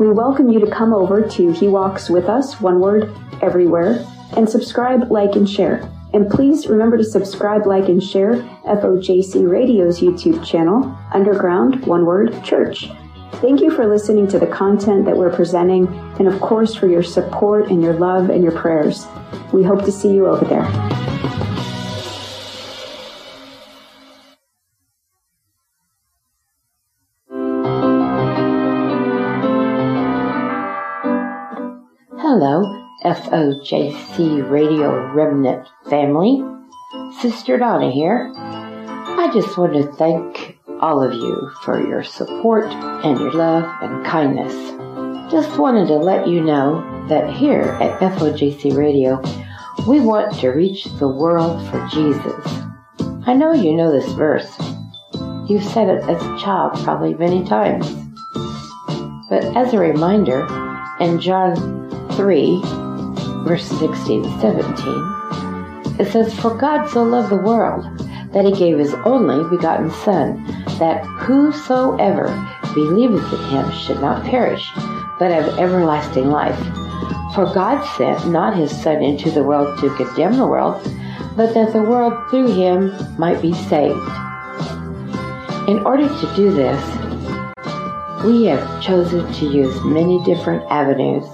[0.00, 4.04] We welcome you to come over to He Walks With Us, one word, everywhere
[4.36, 5.88] and subscribe, like, and share.
[6.12, 8.34] And please remember to subscribe, like, and share
[8.66, 12.88] FOJC Radio's YouTube channel, Underground One Word Church.
[13.40, 17.02] Thank you for listening to the content that we're presenting, and of course for your
[17.02, 19.06] support and your love and your prayers.
[19.52, 21.13] We hope to see you over there.
[33.14, 36.42] FOJC Radio Remnant family.
[37.20, 38.32] Sister Donna here.
[38.36, 44.04] I just want to thank all of you for your support and your love and
[44.04, 44.52] kindness.
[45.30, 49.22] Just wanted to let you know that here at FOJC Radio,
[49.86, 52.44] we want to reach the world for Jesus.
[53.26, 54.52] I know you know this verse.
[55.48, 57.88] You've said it as a child probably many times.
[59.30, 60.46] But as a reminder,
[61.00, 62.83] in John 3,
[63.44, 67.84] verse 16 17, it says, For God so loved the world
[68.32, 70.44] that he gave his only begotten Son,
[70.78, 72.26] that whosoever
[72.74, 74.68] believeth in him should not perish,
[75.18, 76.58] but have everlasting life.
[77.34, 80.82] For God sent not his Son into the world to condemn the world,
[81.36, 83.98] but that the world through him might be saved.
[85.68, 86.82] In order to do this,
[88.24, 91.26] we have chosen to use many different avenues.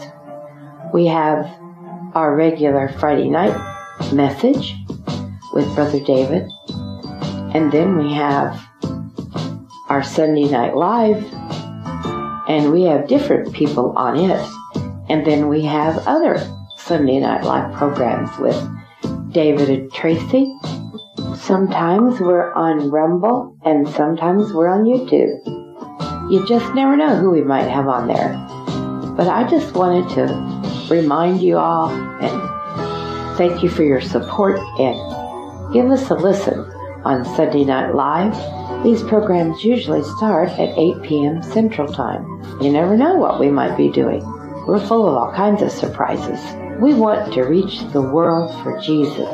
[0.92, 1.48] We have
[2.14, 3.56] our regular Friday night
[4.12, 4.74] message
[5.52, 6.50] with Brother David,
[7.54, 8.60] and then we have
[9.88, 11.24] our Sunday Night Live,
[12.48, 14.40] and we have different people on it.
[15.08, 16.38] And then we have other
[16.76, 18.56] Sunday Night Live programs with
[19.32, 20.56] David and Tracy.
[21.34, 26.30] Sometimes we're on Rumble, and sometimes we're on YouTube.
[26.30, 28.34] You just never know who we might have on there.
[29.16, 30.49] But I just wanted to
[30.90, 36.58] remind you all and thank you for your support and give us a listen
[37.04, 38.34] on Sunday Night Live.
[38.84, 41.42] These programs usually start at 8 p.m.
[41.42, 42.24] Central Time.
[42.60, 44.20] You never know what we might be doing.
[44.66, 46.40] We're full of all kinds of surprises.
[46.80, 49.28] We want to reach the world for Jesus.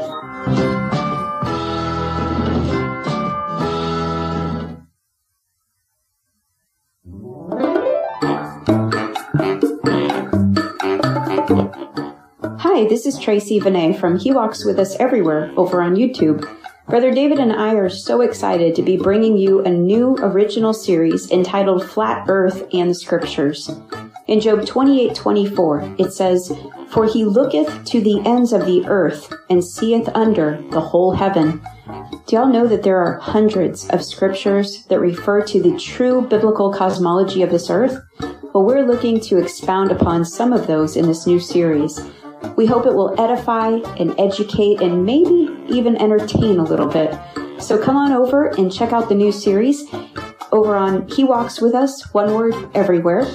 [12.76, 16.46] Hi, this is Tracy Vinay from He Walks With Us Everywhere over on YouTube.
[16.86, 21.30] Brother David and I are so excited to be bringing you a new original series
[21.30, 23.70] entitled Flat Earth and the Scriptures.
[24.26, 26.52] In Job 28:24, it says,
[26.90, 31.62] "For he looketh to the ends of the earth and seeth under the whole heaven."
[32.26, 36.70] Do y'all know that there are hundreds of scriptures that refer to the true biblical
[36.74, 38.02] cosmology of this earth?
[38.52, 42.02] Well, we're looking to expound upon some of those in this new series.
[42.56, 47.14] We hope it will edify and educate and maybe even entertain a little bit.
[47.58, 49.84] So come on over and check out the new series
[50.52, 53.26] over on He Walks With Us, one word everywhere.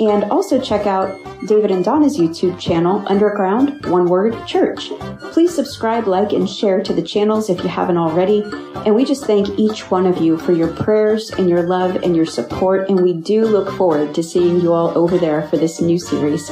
[0.00, 4.90] And also check out David and Donna's YouTube channel, Underground One Word Church.
[5.32, 8.42] Please subscribe, like, and share to the channels if you haven't already.
[8.86, 12.14] And we just thank each one of you for your prayers and your love and
[12.14, 12.88] your support.
[12.88, 16.50] And we do look forward to seeing you all over there for this new series.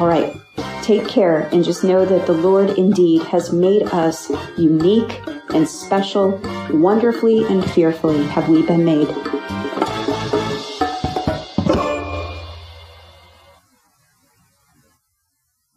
[0.00, 0.34] All right.
[0.84, 5.18] Take care and just know that the Lord indeed has made us unique
[5.54, 6.38] and special.
[6.70, 9.08] Wonderfully and fearfully have we been made.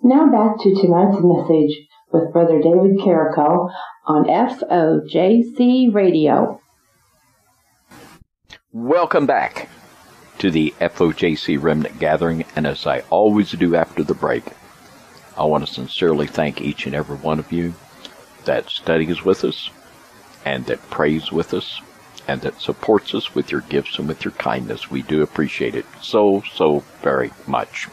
[0.04, 3.70] Now back to tonight's message with Brother David Carrico
[4.06, 6.60] on FOJC Radio.
[8.74, 9.70] Welcome back
[10.40, 14.44] to the FOJC Remnant Gathering, and as I always do after the break,
[15.38, 17.74] I want to sincerely thank each and every one of you
[18.46, 19.70] that studies with us
[20.46, 21.82] and that prays with us
[22.28, 24.92] and that supports us with your gifts and with your kindness.
[24.92, 27.88] We do appreciate it so, so very much.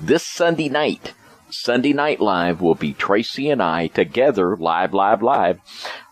[0.00, 1.14] This Sunday night,
[1.50, 5.60] Sunday Night Live will be Tracy and I together, live, live, live.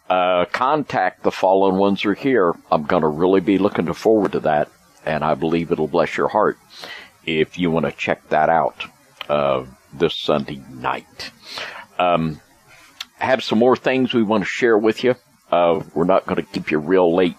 [0.08, 2.54] Uh, contact the fallen ones are here.
[2.72, 4.70] I'm going to really be looking forward to that,
[5.04, 6.58] and I believe it'll bless your heart
[7.26, 8.84] if you want to check that out.
[9.28, 11.30] Uh, this Sunday night.
[11.98, 12.40] Um,
[13.18, 15.16] have some more things we want to share with you.
[15.50, 17.36] Uh, we're not going to keep you real late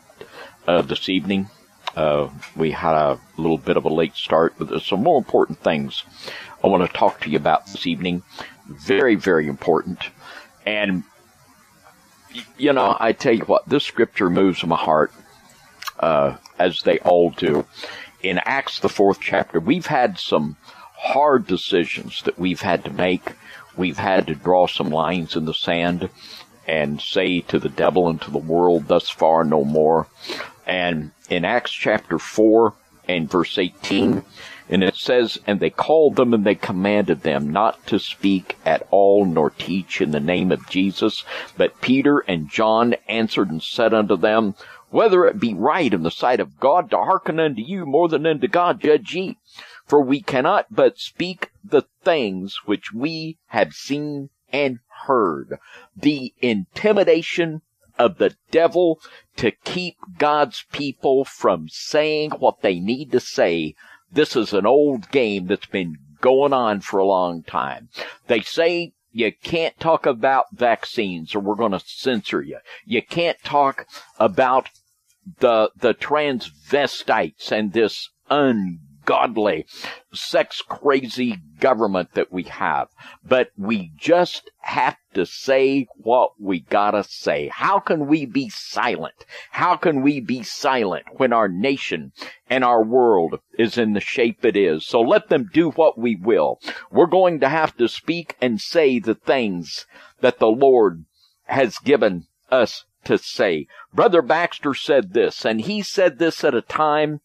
[0.68, 1.50] uh, this evening.
[1.96, 5.60] Uh, we had a little bit of a late start, but there's some more important
[5.60, 6.04] things
[6.64, 8.24] I want to talk to you about this evening.
[8.68, 10.00] Very, very important.
[10.66, 11.04] And,
[12.58, 15.12] you know, I tell you what, this scripture moves my heart,
[16.00, 17.66] uh, as they all do.
[18.22, 20.58] In Acts, the fourth chapter, we've had some
[21.00, 23.34] hard decisions that we've had to make.
[23.76, 26.10] We've had to draw some lines in the sand
[26.68, 30.08] and say to the devil and to the world, thus far no more.
[30.68, 32.74] And in Acts chapter 4
[33.08, 34.24] and verse 18,
[34.70, 38.86] and it says, And they called them and they commanded them not to speak at
[38.92, 41.24] all nor teach in the name of Jesus.
[41.58, 44.54] But Peter and John answered and said unto them,
[44.92, 48.28] Whether it be right in the sight of God to hearken unto you more than
[48.28, 49.38] unto God, judge ye.
[49.90, 55.58] For we cannot but speak the things which we have seen and heard.
[55.98, 57.64] The intimidation
[57.98, 59.00] of the devil
[59.38, 63.74] to keep God's people from saying what they need to say.
[64.12, 67.90] This is an old game that's been going on for a long time.
[68.28, 72.60] They say you can't talk about vaccines or we're going to censor you.
[72.86, 73.88] You can't talk
[74.20, 74.70] about
[75.40, 78.10] the, the transvestites and this
[79.10, 79.66] ungodly,
[80.14, 82.90] sex crazy government that we have.
[83.28, 87.50] But we just have to say what we gotta say.
[87.52, 89.26] How can we be silent?
[89.52, 92.12] How can we be silent when our nation
[92.50, 94.86] and our world is in the shape it is?
[94.86, 96.60] So let them do what we will.
[96.92, 99.88] We're going to have to speak and say the things
[100.22, 101.06] that the Lord
[101.46, 103.66] has given us to say.
[103.92, 107.22] Brother Baxter said this, and he said this at a time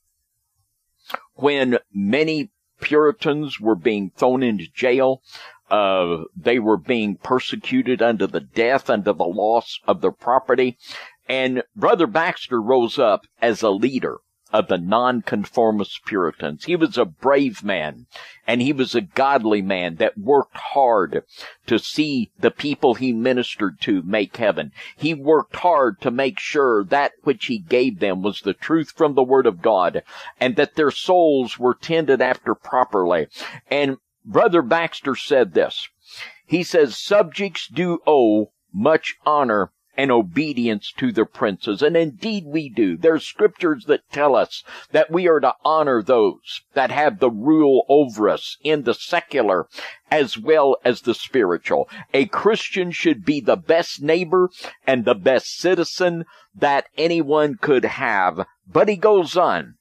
[1.35, 5.23] when many Puritans were being thrown into jail.
[5.71, 10.77] Uh, they were being persecuted under the death, under the loss of their property.
[11.29, 14.19] And Brother Baxter rose up as a leader
[14.55, 16.67] of the nonconformist Puritans.
[16.67, 18.07] He was a brave man
[18.47, 21.25] and he was a godly man that worked hard
[21.67, 24.71] to see the people he ministered to make heaven.
[24.97, 29.15] He worked hard to make sure that which he gave them was the truth from
[29.15, 30.05] the word of God
[30.39, 33.27] and that their souls were tended after properly.
[33.69, 35.89] And Brother Baxter said this.
[36.47, 41.83] He says, subjects do owe much honor and obedience to the princes.
[41.83, 42.97] And indeed we do.
[42.97, 47.85] There's scriptures that tell us that we are to honor those that have the rule
[47.89, 49.67] over us in the secular
[50.11, 51.89] as well as the spiritual.
[52.13, 54.51] A Christian should be the best neighbor
[54.87, 56.25] and the best citizen
[56.55, 58.47] that anyone could have.
[58.67, 59.75] But he goes on.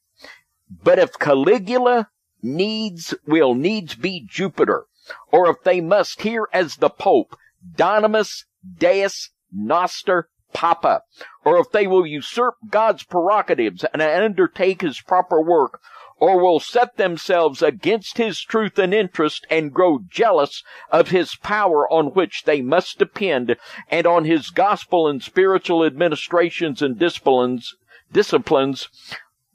[0.83, 2.09] But if Caligula
[2.41, 4.85] needs, will needs be Jupiter,
[5.31, 7.37] or if they must hear as the Pope,
[7.75, 8.45] Dominus
[8.77, 11.01] Deus noster papa,
[11.43, 15.79] or if they will usurp God's prerogatives and undertake his proper work,
[16.17, 21.91] or will set themselves against his truth and interest and grow jealous of his power
[21.91, 23.57] on which they must depend
[23.89, 27.75] and on his gospel and spiritual administrations and disciplines,
[28.11, 28.87] disciplines,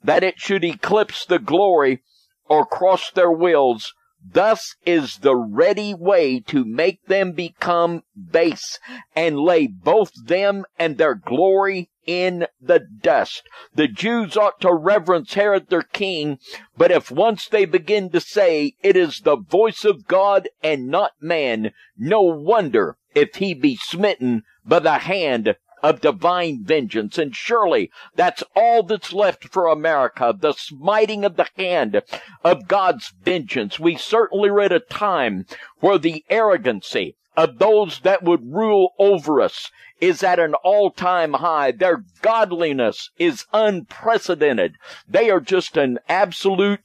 [0.03, 2.03] that it should eclipse the glory
[2.45, 8.77] or cross their wills Thus is the ready way to make them become base
[9.15, 13.43] and lay both them and their glory in the dust.
[13.73, 16.39] The Jews ought to reverence Herod their king,
[16.75, 21.13] but if once they begin to say it is the voice of God and not
[21.21, 27.17] man, no wonder if he be smitten by the hand of divine vengeance.
[27.17, 32.01] And surely that's all that's left for America, the smiting of the hand
[32.43, 33.79] of God's vengeance.
[33.79, 35.45] We certainly are at a time
[35.79, 39.71] where the arrogancy of those that would rule over us
[40.01, 41.71] is at an all-time high.
[41.71, 44.75] Their godliness is unprecedented.
[45.07, 46.81] They are just an absolute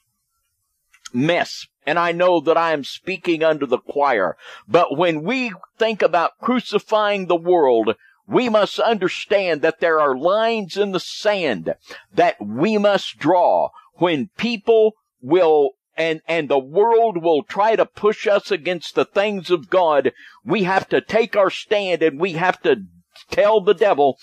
[1.12, 1.66] mess.
[1.86, 4.36] And I know that I am speaking under the choir.
[4.66, 7.94] But when we think about crucifying the world,
[8.26, 11.74] we must understand that there are lines in the sand
[12.12, 18.26] that we must draw when people will and, and the world will try to push
[18.26, 20.12] us against the things of God.
[20.44, 22.84] We have to take our stand and we have to
[23.30, 24.18] tell the devil,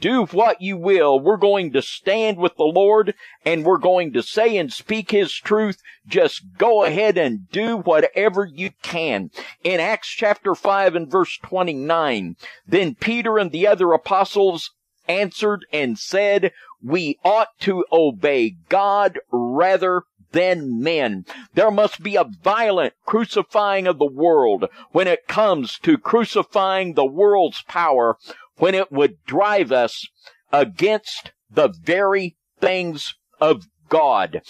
[0.00, 1.18] do what you will.
[1.18, 5.32] We're going to stand with the Lord and we're going to say and speak his
[5.32, 5.80] truth.
[6.06, 9.30] Just go ahead and do whatever you can.
[9.62, 12.36] In Acts chapter 5 and verse 29,
[12.66, 14.70] then Peter and the other apostles
[15.08, 20.02] answered and said, we ought to obey God rather
[20.32, 21.24] than men.
[21.54, 27.06] There must be a violent crucifying of the world when it comes to crucifying the
[27.06, 28.16] world's power,
[28.56, 30.06] when it would drive us
[30.52, 34.42] against the very things of God.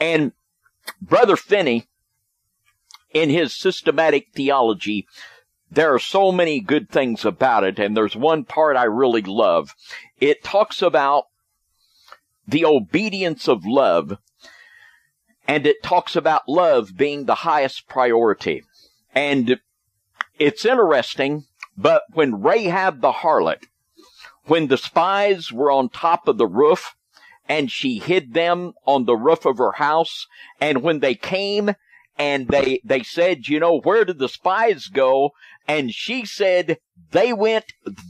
[0.00, 0.32] And
[1.00, 1.86] Brother Finney,
[3.12, 5.06] in his systematic theology,
[5.70, 9.74] there are so many good things about it, and there's one part I really love.
[10.20, 11.24] It talks about
[12.46, 14.18] the obedience of love
[15.48, 18.62] and it talks about love being the highest priority.
[19.14, 19.58] And
[20.38, 21.44] it's interesting,
[21.76, 23.64] but when Rahab the harlot,
[24.44, 26.94] when the spies were on top of the roof
[27.48, 30.26] and she hid them on the roof of her house,
[30.60, 31.74] and when they came
[32.18, 35.30] and they, they said, you know, where did the spies go?
[35.68, 36.78] And she said,
[37.10, 37.66] they went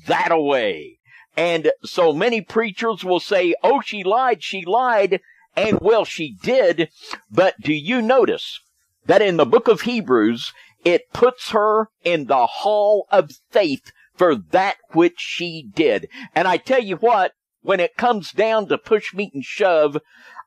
[0.06, 0.98] that away.
[1.36, 5.20] And so many preachers will say, oh, she lied, she lied.
[5.56, 6.90] And well, she did,
[7.30, 8.60] but do you notice
[9.06, 10.52] that in the book of Hebrews,
[10.84, 16.08] it puts her in the hall of faith for that which she did.
[16.34, 17.32] And I tell you what,
[17.62, 19.98] when it comes down to push meet, and shove,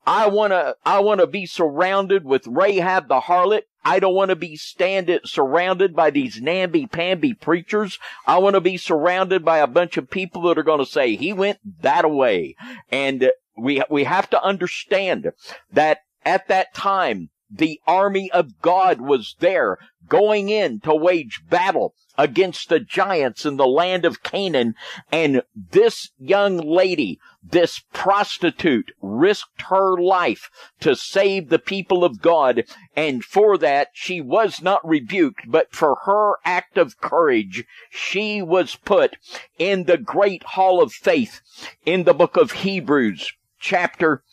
[0.05, 3.63] I wanna, I wanna be surrounded with Rahab the harlot.
[3.83, 7.97] I don't want to be standing surrounded by these namby-pamby preachers.
[8.27, 11.31] I want to be surrounded by a bunch of people that are to say he
[11.31, 12.55] went that way.
[12.91, 15.31] And we we have to understand
[15.71, 21.93] that at that time the army of God was there going in to wage battle
[22.17, 24.75] against the giants in the land of Canaan.
[25.11, 30.49] And this young lady, this prostitute risked her life
[30.81, 32.65] to save the people of God.
[32.95, 38.75] And for that, she was not rebuked, but for her act of courage, she was
[38.75, 39.15] put
[39.57, 41.41] in the great hall of faith
[41.85, 44.23] in the book of Hebrews, chapter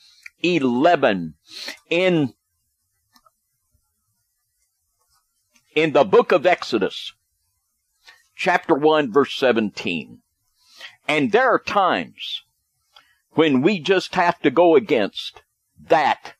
[0.42, 1.34] 11
[1.90, 2.34] in
[5.74, 7.12] in the book of Exodus,
[8.34, 10.22] chapter 1, verse 17.
[11.06, 12.42] And there are times
[13.32, 15.42] when we just have to go against
[15.78, 16.32] that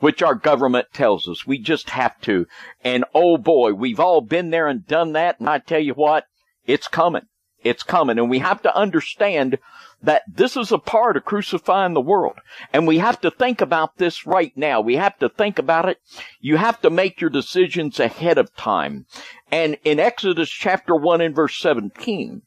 [0.00, 1.46] which our government tells us.
[1.46, 2.46] We just have to.
[2.82, 5.38] And oh boy, we've all been there and done that.
[5.38, 6.24] And I tell you what,
[6.66, 7.26] it's coming.
[7.62, 8.18] It's coming.
[8.18, 9.58] And we have to understand
[10.02, 12.38] that this is a part of crucifying the world.
[12.72, 14.80] And we have to think about this right now.
[14.80, 15.98] We have to think about it.
[16.40, 19.06] You have to make your decisions ahead of time.
[19.50, 22.42] And in Exodus chapter 1 and verse 17,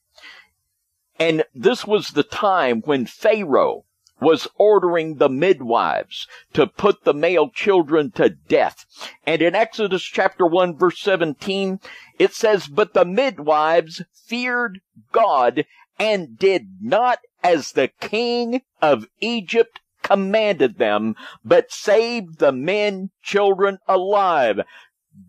[1.20, 3.86] and this was the time when Pharaoh
[4.20, 8.86] was ordering the midwives to put the male children to death.
[9.26, 11.80] And in Exodus chapter 1 verse 17,
[12.18, 14.80] it says, But the midwives feared
[15.12, 15.66] God
[16.00, 23.80] and did not as the king of Egypt commanded them, but saved the men, children
[23.88, 24.62] alive.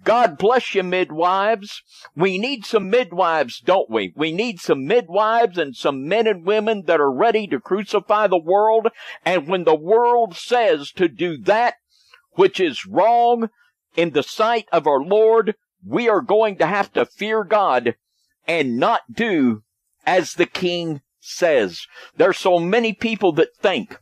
[0.03, 1.83] God bless you, midwives.
[2.17, 4.15] We need some midwives, don't we?
[4.17, 8.39] We need some midwives and some men and women that are ready to crucify the
[8.39, 8.89] world.
[9.25, 11.75] And when the world says to do that
[12.33, 13.51] which is wrong
[13.95, 15.55] in the sight of our Lord,
[15.87, 17.95] we are going to have to fear God
[18.47, 19.63] and not do
[20.07, 21.87] as the king says.
[22.17, 23.99] There's so many people that think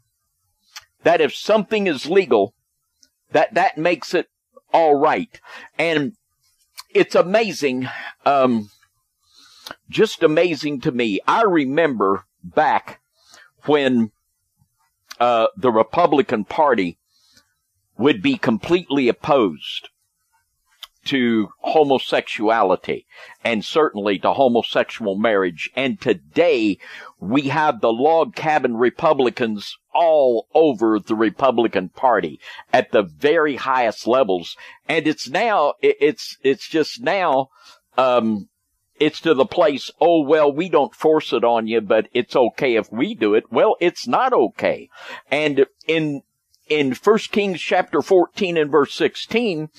[1.04, 2.54] that if something is legal,
[3.30, 4.26] that that makes it
[4.72, 5.40] all right.
[5.78, 6.12] And
[6.90, 7.88] it's amazing,
[8.26, 8.70] um,
[9.88, 11.20] just amazing to me.
[11.26, 13.00] I remember back
[13.64, 14.10] when
[15.20, 16.98] uh, the Republican Party
[17.96, 19.88] would be completely opposed
[21.04, 23.06] to homosexuality
[23.44, 25.70] and certainly to homosexual marriage.
[25.74, 26.78] And today
[27.20, 32.40] we have the log cabin Republicans all over the Republican Party
[32.72, 34.56] at the very highest levels.
[34.88, 37.48] And it's now, it's, it's just now,
[37.98, 38.48] um,
[38.98, 42.76] it's to the place, oh, well, we don't force it on you, but it's okay
[42.76, 43.50] if we do it.
[43.50, 44.88] Well, it's not okay.
[45.30, 46.22] And in,
[46.68, 49.70] in 1 Kings chapter 14 and verse 16,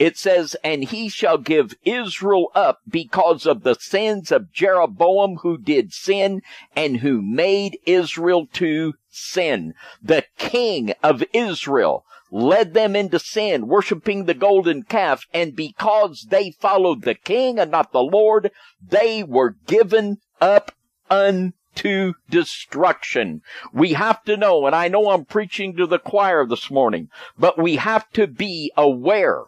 [0.00, 5.58] it says, and he shall give Israel up because of the sins of Jeroboam who
[5.58, 6.40] did sin
[6.74, 9.74] and who made Israel to sin.
[10.02, 16.52] The king of Israel led them into sin, worshiping the golden calf, and because they
[16.52, 18.50] followed the king and not the Lord,
[18.82, 20.72] they were given up
[21.10, 23.42] unto destruction.
[23.70, 27.58] We have to know, and I know I'm preaching to the choir this morning, but
[27.58, 29.44] we have to be aware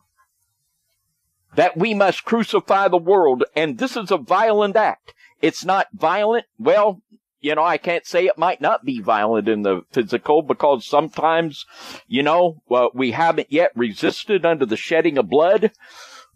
[1.55, 5.15] that we must crucify the world, and this is a violent act.
[5.41, 6.47] It's not violent.
[6.59, 7.03] Well,
[7.41, 11.67] you know, I can't say it might not be violent in the physical because sometimes,
[12.07, 12.63] you know,
[12.95, 15.73] we haven't yet resisted under the shedding of blood,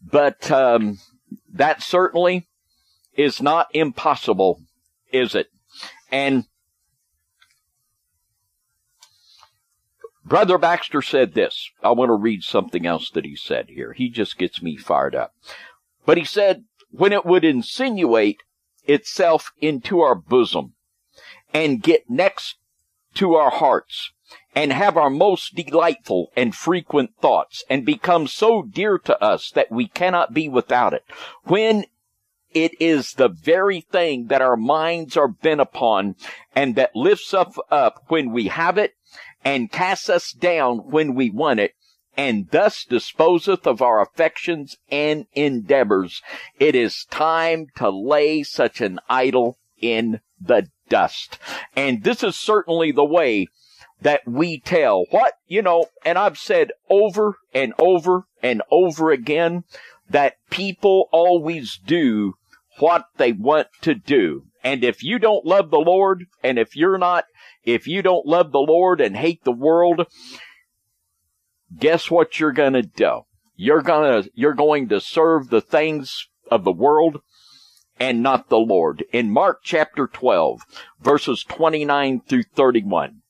[0.03, 0.99] but um,
[1.53, 2.49] that certainly
[3.14, 4.61] is not impossible,
[5.12, 5.47] is it?
[6.11, 6.45] And
[10.27, 11.70] Brother Baxter said this.
[11.85, 13.93] I want to read something else that he said here.
[13.93, 15.35] He just gets me fired up.
[16.05, 18.43] But he said, when it would insinuate
[18.85, 20.74] itself into our bosom
[21.55, 22.57] and get next
[23.14, 24.11] to our hearts
[24.53, 29.70] and have our most delightful and frequent thoughts and become so dear to us that
[29.70, 31.05] we cannot be without it.
[31.45, 31.85] When
[32.53, 36.16] it is the very thing that our minds are bent upon
[36.55, 38.95] and that lifts us up when we have it
[39.47, 41.71] and casts us down when we want it,
[42.17, 46.21] and thus disposeth of our affections and endeavors.
[46.59, 51.39] It is time to lay such an idol in the dust.
[51.77, 53.47] And this is certainly the way
[54.03, 59.63] that we tell what, you know, and I've said over and over and over again
[60.11, 62.35] that people always do
[62.79, 64.47] what they want to do.
[64.65, 67.27] And if you don't love the Lord, and if you're not,
[67.67, 70.07] if you don't love the Lord and hate the world,
[71.77, 73.23] guess what you're gonna do?
[73.57, 77.21] You're gonna, you're going to serve the things of the world
[77.99, 79.05] and not the Lord.
[79.12, 80.61] In Mark chapter 12,
[81.01, 83.23] verses 29 through 31.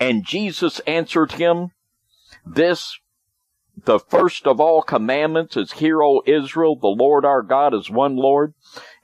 [0.00, 1.70] And Jesus answered him,
[2.46, 2.98] this
[3.84, 8.16] the first of all commandments is, Hear, O Israel, the Lord our God is one
[8.16, 8.54] Lord,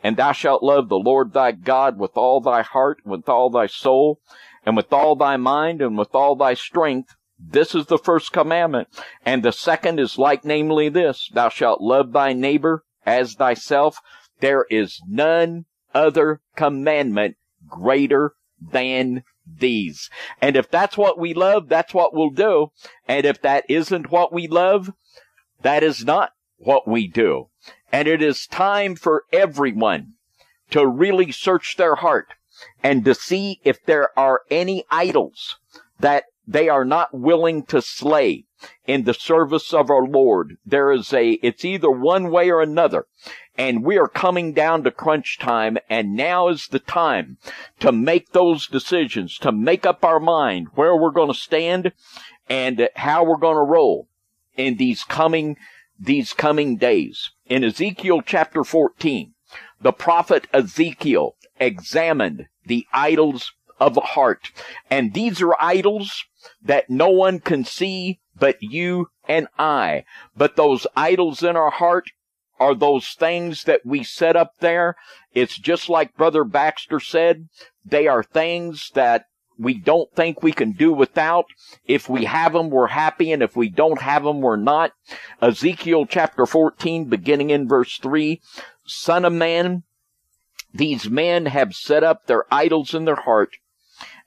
[0.03, 3.67] and thou shalt love the Lord thy God with all thy heart, with all thy
[3.67, 4.21] soul,
[4.65, 7.15] and with all thy mind, and with all thy strength.
[7.39, 8.89] This is the first commandment.
[9.25, 13.99] And the second is like, namely this, Thou shalt love thy neighbor as thyself.
[14.41, 17.37] There is none other commandment
[17.67, 20.11] greater than these.
[20.41, 22.73] And if that's what we love, that's what we'll do.
[23.09, 24.93] And if that isn't what we love,
[25.63, 27.49] that is not what we do.
[27.93, 30.15] And it is time for everyone
[30.71, 32.29] to really search their heart
[32.83, 35.57] and to see if there are any idols
[35.99, 38.45] that they are not willing to slay
[38.87, 40.57] in the service of our Lord.
[40.67, 43.07] There is a, it's either one way or another.
[43.57, 47.39] And we are coming down to crunch time and now is the time
[47.79, 51.93] to make those decisions, to make up our mind where we're going to stand
[52.49, 54.09] and how we're going to roll
[54.57, 55.57] in these coming,
[55.99, 57.31] these coming days.
[57.47, 59.35] In Ezekiel chapter 14,
[59.81, 64.51] the prophet Ezekiel examined the idols of the heart.
[64.91, 66.25] And these are idols
[66.63, 70.05] that no one can see but you and I.
[70.37, 72.07] But those idols in our heart
[72.59, 74.97] are those things that we set up there.
[75.33, 77.49] It's just like Brother Baxter said.
[77.85, 79.27] They are things that
[79.59, 81.47] we don't think we can do without.
[81.85, 83.31] If we have them, we're happy.
[83.33, 84.93] And if we don't have them, we're not.
[85.41, 88.41] Ezekiel chapter 14, beginning in verse 3.
[88.85, 89.85] Son of man,
[90.73, 93.57] these men have set up their idols in their heart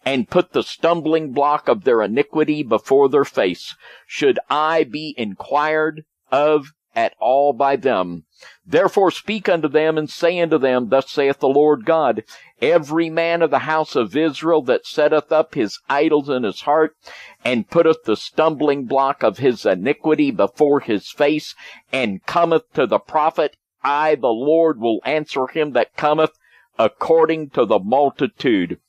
[0.06, 3.76] and put the stumbling block of their iniquity before their face.
[4.06, 8.26] Should I be inquired of at all by them?
[8.66, 12.24] Therefore speak unto them and say unto them, Thus saith the Lord God,
[12.62, 16.96] Every man of the house of Israel that setteth up his idols in his heart,
[17.44, 21.56] and putteth the stumbling block of his iniquity before his face,
[21.91, 26.31] and cometh to the prophet, I, the Lord, will answer him that cometh
[26.79, 28.79] according to the multitude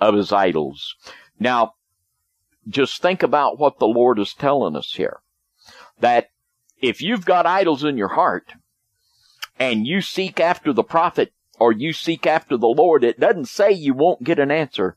[0.00, 0.94] of his idols.
[1.38, 1.74] Now,
[2.68, 5.20] just think about what the Lord is telling us here.
[6.00, 6.28] That
[6.80, 8.52] if you've got idols in your heart
[9.58, 13.70] and you seek after the prophet or you seek after the Lord, it doesn't say
[13.70, 14.96] you won't get an answer.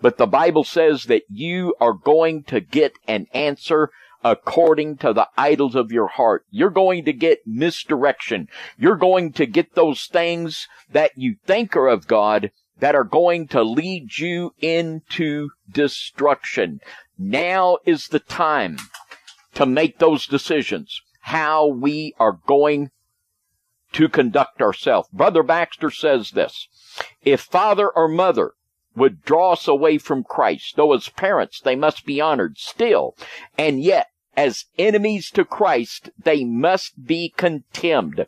[0.00, 3.90] But the Bible says that you are going to get an answer
[4.22, 6.44] according to the idols of your heart.
[6.50, 8.48] You're going to get misdirection.
[8.78, 13.46] You're going to get those things that you think are of God that are going
[13.48, 16.80] to lead you into destruction.
[17.18, 18.78] Now is the time
[19.54, 21.00] to make those decisions.
[21.22, 22.90] How we are going
[23.92, 25.08] to conduct ourselves.
[25.12, 26.68] Brother Baxter says this.
[27.22, 28.52] If father or mother
[28.96, 33.14] would draw us away from Christ, though as parents they must be honored still,
[33.56, 34.08] and yet
[34.40, 38.24] as enemies to Christ, they must be contemned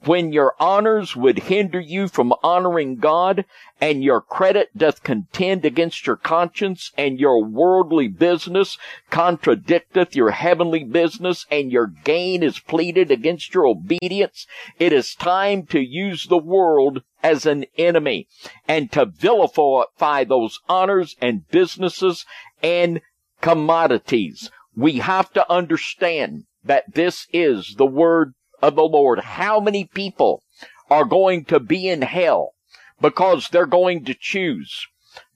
[0.00, 3.44] when your honors would hinder you from honoring God,
[3.80, 8.76] and your credit doth contend against your conscience, and your worldly business
[9.08, 14.48] contradicteth your heavenly business, and your gain is pleaded against your obedience,
[14.80, 18.26] it is time to use the world as an enemy,
[18.66, 22.26] and to vilify those honors and businesses
[22.64, 23.00] and
[23.40, 24.50] commodities.
[24.74, 29.20] We have to understand that this is the word of the Lord.
[29.20, 30.42] How many people
[30.88, 32.54] are going to be in hell
[33.00, 34.86] because they're going to choose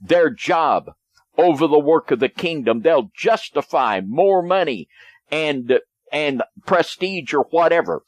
[0.01, 0.93] their job
[1.37, 2.81] over the work of the kingdom?
[2.81, 4.89] They'll justify more money
[5.31, 5.81] and,
[6.13, 8.05] and prestige or whatever.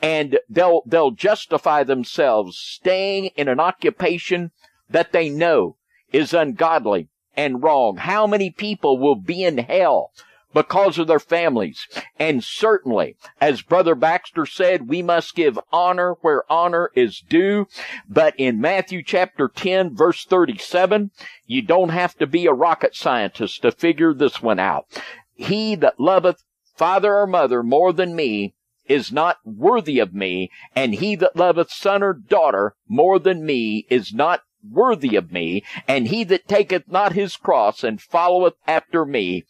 [0.00, 4.50] And they'll, they'll justify themselves staying in an occupation
[4.90, 5.76] that they know
[6.12, 7.98] is ungodly and wrong.
[7.98, 10.10] How many people will be in hell
[10.54, 11.86] because of their families.
[12.18, 17.66] And certainly, as Brother Baxter said, we must give honor where honor is due.
[18.08, 21.10] But in Matthew chapter 10 verse 37,
[21.46, 24.86] you don't have to be a rocket scientist to figure this one out.
[25.34, 26.44] He that loveth
[26.76, 28.54] father or mother more than me
[28.86, 33.86] is not worthy of me, and he that loveth son or daughter more than me
[33.88, 39.04] is not worthy of me, and he that taketh not his cross and followeth after
[39.04, 39.44] me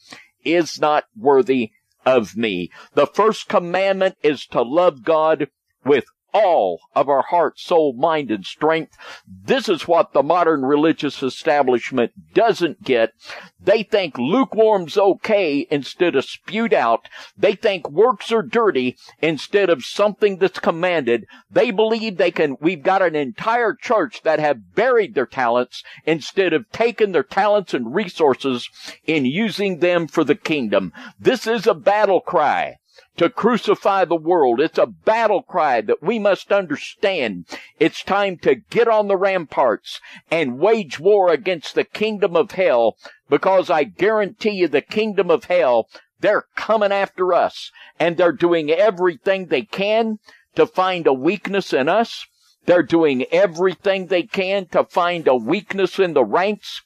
[0.45, 1.71] is not worthy
[2.05, 2.71] of me.
[2.95, 5.49] The first commandment is to love God
[5.85, 8.97] with all of our heart, soul, mind, and strength.
[9.27, 13.13] This is what the modern religious establishment doesn't get.
[13.61, 17.09] They think lukewarm's okay instead of spewed out.
[17.37, 21.27] They think works are dirty instead of something that's commanded.
[21.51, 26.53] They believe they can, we've got an entire church that have buried their talents instead
[26.53, 28.69] of taking their talents and resources
[29.05, 30.93] in using them for the kingdom.
[31.19, 32.79] This is a battle cry
[33.17, 34.61] to crucify the world.
[34.61, 37.47] It's a battle cry that we must understand.
[37.79, 40.01] It's time to get on the ramparts
[40.31, 42.97] and wage war against the kingdom of hell
[43.29, 45.89] because I guarantee you the kingdom of hell,
[46.21, 50.19] they're coming after us and they're doing everything they can
[50.55, 52.27] to find a weakness in us.
[52.65, 56.83] They're doing everything they can to find a weakness in the ranks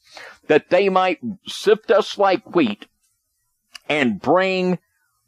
[0.48, 2.86] that they might sift us like wheat
[3.88, 4.78] and bring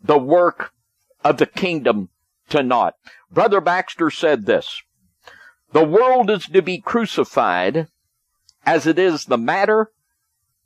[0.03, 0.73] the work
[1.25, 2.09] of the kingdom
[2.51, 2.95] to naught.
[3.31, 4.83] Brother Baxter said this,
[5.73, 7.89] the world is to be crucified
[8.65, 9.91] as it is the matter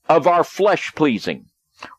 [0.08, 1.46] of our flesh pleasing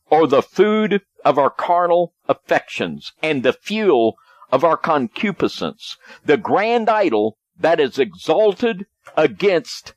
[0.10, 4.16] or the food of our carnal affections and the fuel
[4.51, 8.86] of our concupiscence, the grand idol that is exalted
[9.18, 9.93] against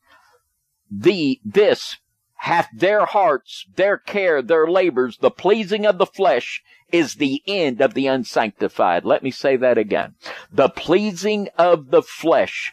[0.90, 1.96] the, this
[2.36, 6.62] hath their hearts, their care, their labors, the pleasing of the flesh
[6.92, 9.04] is the end of the unsanctified.
[9.04, 10.14] Let me say that again.
[10.52, 12.72] The pleasing of the flesh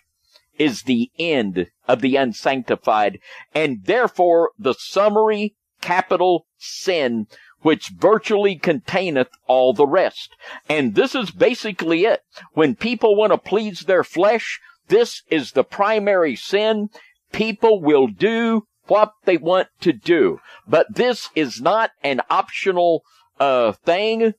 [0.57, 3.19] is the end of the unsanctified,
[3.55, 7.27] and therefore the summary capital sin
[7.61, 10.35] which virtually containeth all the rest.
[10.69, 12.21] And this is basically it.
[12.51, 14.59] When people want to please their flesh,
[14.89, 16.89] this is the primary sin.
[17.31, 20.39] People will do what they want to do.
[20.67, 23.03] But this is not an optional
[23.39, 24.33] uh, thing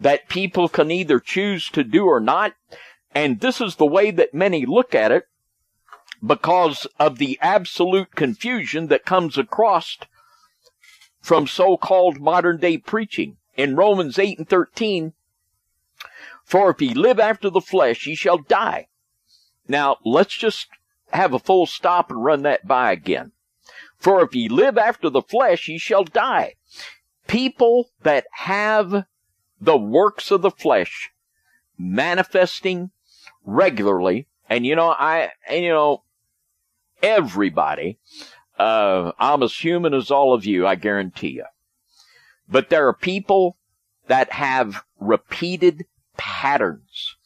[0.00, 2.54] that people can either choose to do or not.
[3.14, 5.24] And this is the way that many look at it
[6.24, 9.98] because of the absolute confusion that comes across
[11.20, 13.36] from so-called modern day preaching.
[13.56, 15.14] In Romans 8 and 13,
[16.44, 18.86] for if ye live after the flesh, ye shall die.
[19.66, 20.68] Now, let's just
[21.12, 23.32] have a full stop and run that by again.
[23.98, 26.54] For if ye live after the flesh, ye shall die.
[27.26, 29.04] People that have
[29.60, 31.10] the works of the flesh
[31.76, 32.90] manifesting
[33.44, 36.04] regularly, and you know, I, and you know,
[37.02, 37.98] everybody,
[38.58, 41.44] uh, I'm as human as all of you, I guarantee you.
[42.48, 43.58] But there are people
[44.06, 45.86] that have repeated
[46.16, 47.16] patterns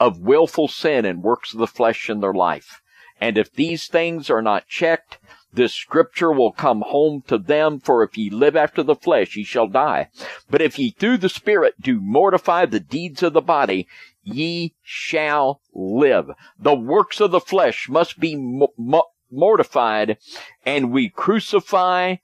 [0.00, 2.80] of willful sin and works of the flesh in their life.
[3.20, 5.18] And if these things are not checked,
[5.52, 9.44] this scripture will come home to them, for if ye live after the flesh, ye
[9.44, 10.08] shall die.
[10.50, 13.86] But if ye through the Spirit do mortify the deeds of the body,
[14.22, 16.30] ye shall live.
[16.58, 20.18] The works of the flesh must be mo- mo- mortified,
[20.64, 22.16] and we crucify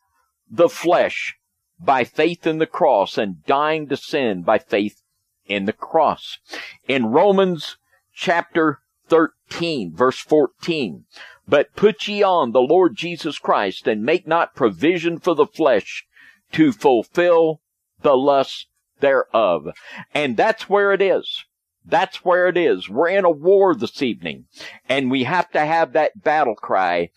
[0.51, 1.37] the flesh
[1.79, 5.03] by faith in the cross and dying to sin by faith
[5.47, 6.39] in the cross.
[6.87, 7.76] In Romans
[8.14, 11.04] chapter 13, verse 14,
[11.46, 16.04] but put ye on the Lord Jesus Christ and make not provision for the flesh
[16.52, 17.61] to fulfill
[18.02, 18.68] the lust
[19.00, 19.68] thereof.
[20.14, 21.44] And that's where it is.
[21.84, 22.88] That's where it is.
[22.88, 24.44] We're in a war this evening
[24.88, 27.11] and we have to have that battle cry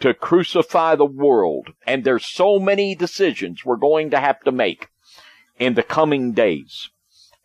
[0.00, 1.68] to crucify the world.
[1.86, 4.88] And there's so many decisions we're going to have to make
[5.58, 6.90] in the coming days.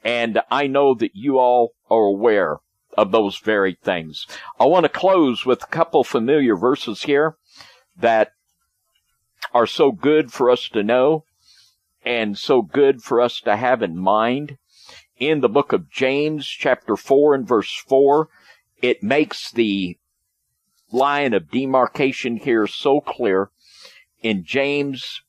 [0.03, 2.57] And I know that you all are aware
[2.97, 4.25] of those very things.
[4.59, 7.37] I want to close with a couple familiar verses here
[7.97, 8.33] that
[9.53, 11.25] are so good for us to know
[12.03, 14.57] and so good for us to have in mind.
[15.17, 18.27] In the book of James, chapter 4 and verse 4,
[18.81, 19.97] it makes the
[20.91, 23.51] line of demarcation here so clear.
[24.21, 25.21] In James,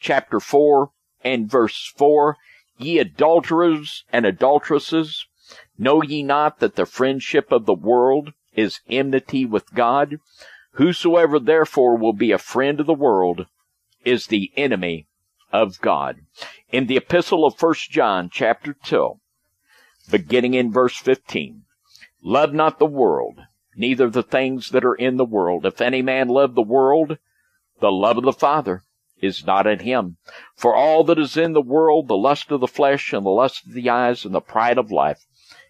[0.00, 0.90] chapter 4
[1.22, 2.36] and verse 4,
[2.82, 5.26] Ye adulterers and adulteresses,
[5.78, 10.16] know ye not that the friendship of the world is enmity with God?
[10.72, 13.46] Whosoever therefore will be a friend of the world
[14.04, 15.06] is the enemy
[15.52, 16.22] of God.
[16.72, 19.20] In the epistle of 1 John chapter 2,
[20.10, 21.62] beginning in verse 15,
[22.20, 23.42] love not the world,
[23.76, 25.64] neither the things that are in the world.
[25.64, 27.18] If any man love the world,
[27.78, 28.82] the love of the Father
[29.22, 30.16] is not in him.
[30.56, 33.64] For all that is in the world, the lust of the flesh and the lust
[33.66, 35.24] of the eyes and the pride of life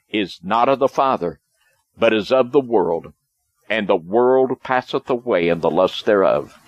[0.09, 1.38] is not of the Father,
[1.96, 3.12] but is of the world.
[3.68, 6.59] And the world passeth away and the lust thereof.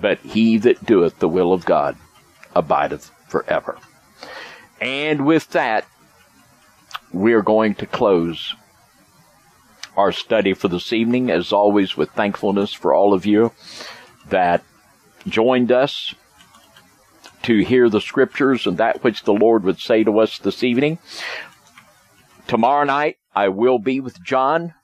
[0.00, 1.96] But he that doeth the will of God
[2.54, 3.78] abideth forever.
[4.80, 5.86] And with that,
[7.12, 8.54] we are going to close
[9.96, 13.52] our study for this evening, as always, with thankfulness for all of you
[14.28, 14.62] that
[15.26, 16.14] joined us
[17.44, 20.98] to hear the scriptures and that which the Lord would say to us this evening.
[22.46, 24.74] Tomorrow night, I will be with John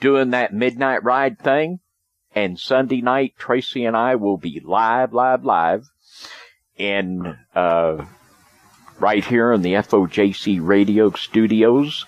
[0.00, 1.80] doing that midnight ride thing.
[2.34, 5.88] And Sunday night, Tracy and I will be live, live, live
[6.76, 8.04] in, uh,
[8.98, 12.04] right here in the FOJC radio studios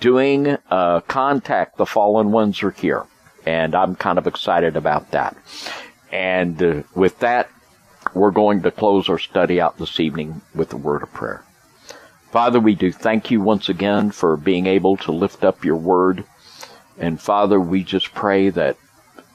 [0.00, 3.06] doing, uh, Contact the Fallen Ones are here.
[3.46, 5.36] And I'm kind of excited about that.
[6.14, 7.50] And uh, with that,
[8.14, 11.42] we're going to close our study out this evening with a word of prayer.
[12.30, 16.24] Father, we do thank you once again for being able to lift up your word.
[17.00, 18.76] And Father, we just pray that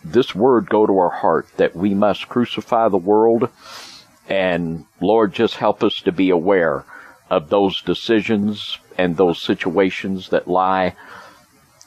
[0.06, 3.50] this word go to our heart, that we must crucify the world.
[4.30, 6.86] And Lord, just help us to be aware
[7.30, 10.96] of those decisions and those situations that lie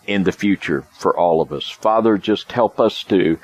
[0.07, 1.70] in the future for all of us.
[1.70, 3.38] Father, just help us to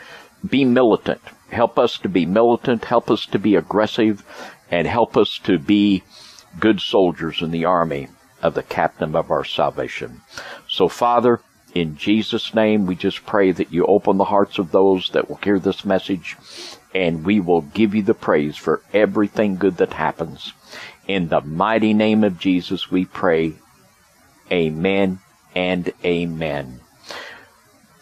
[0.46, 1.22] be militant.
[1.50, 2.84] Help us to be militant.
[2.84, 4.24] Help us to be aggressive
[4.70, 6.02] and help us to be
[6.60, 8.08] good soldiers in the army
[8.42, 10.20] of the captain of our salvation.
[10.68, 11.40] So, Father,
[11.74, 15.36] in Jesus' name, we just pray that you open the hearts of those that will
[15.36, 16.36] hear this message,
[16.94, 20.52] and we will give you the praise for everything good that happens.
[21.06, 23.54] In the mighty name of Jesus, we pray.
[24.50, 25.18] Amen
[25.54, 26.80] and amen.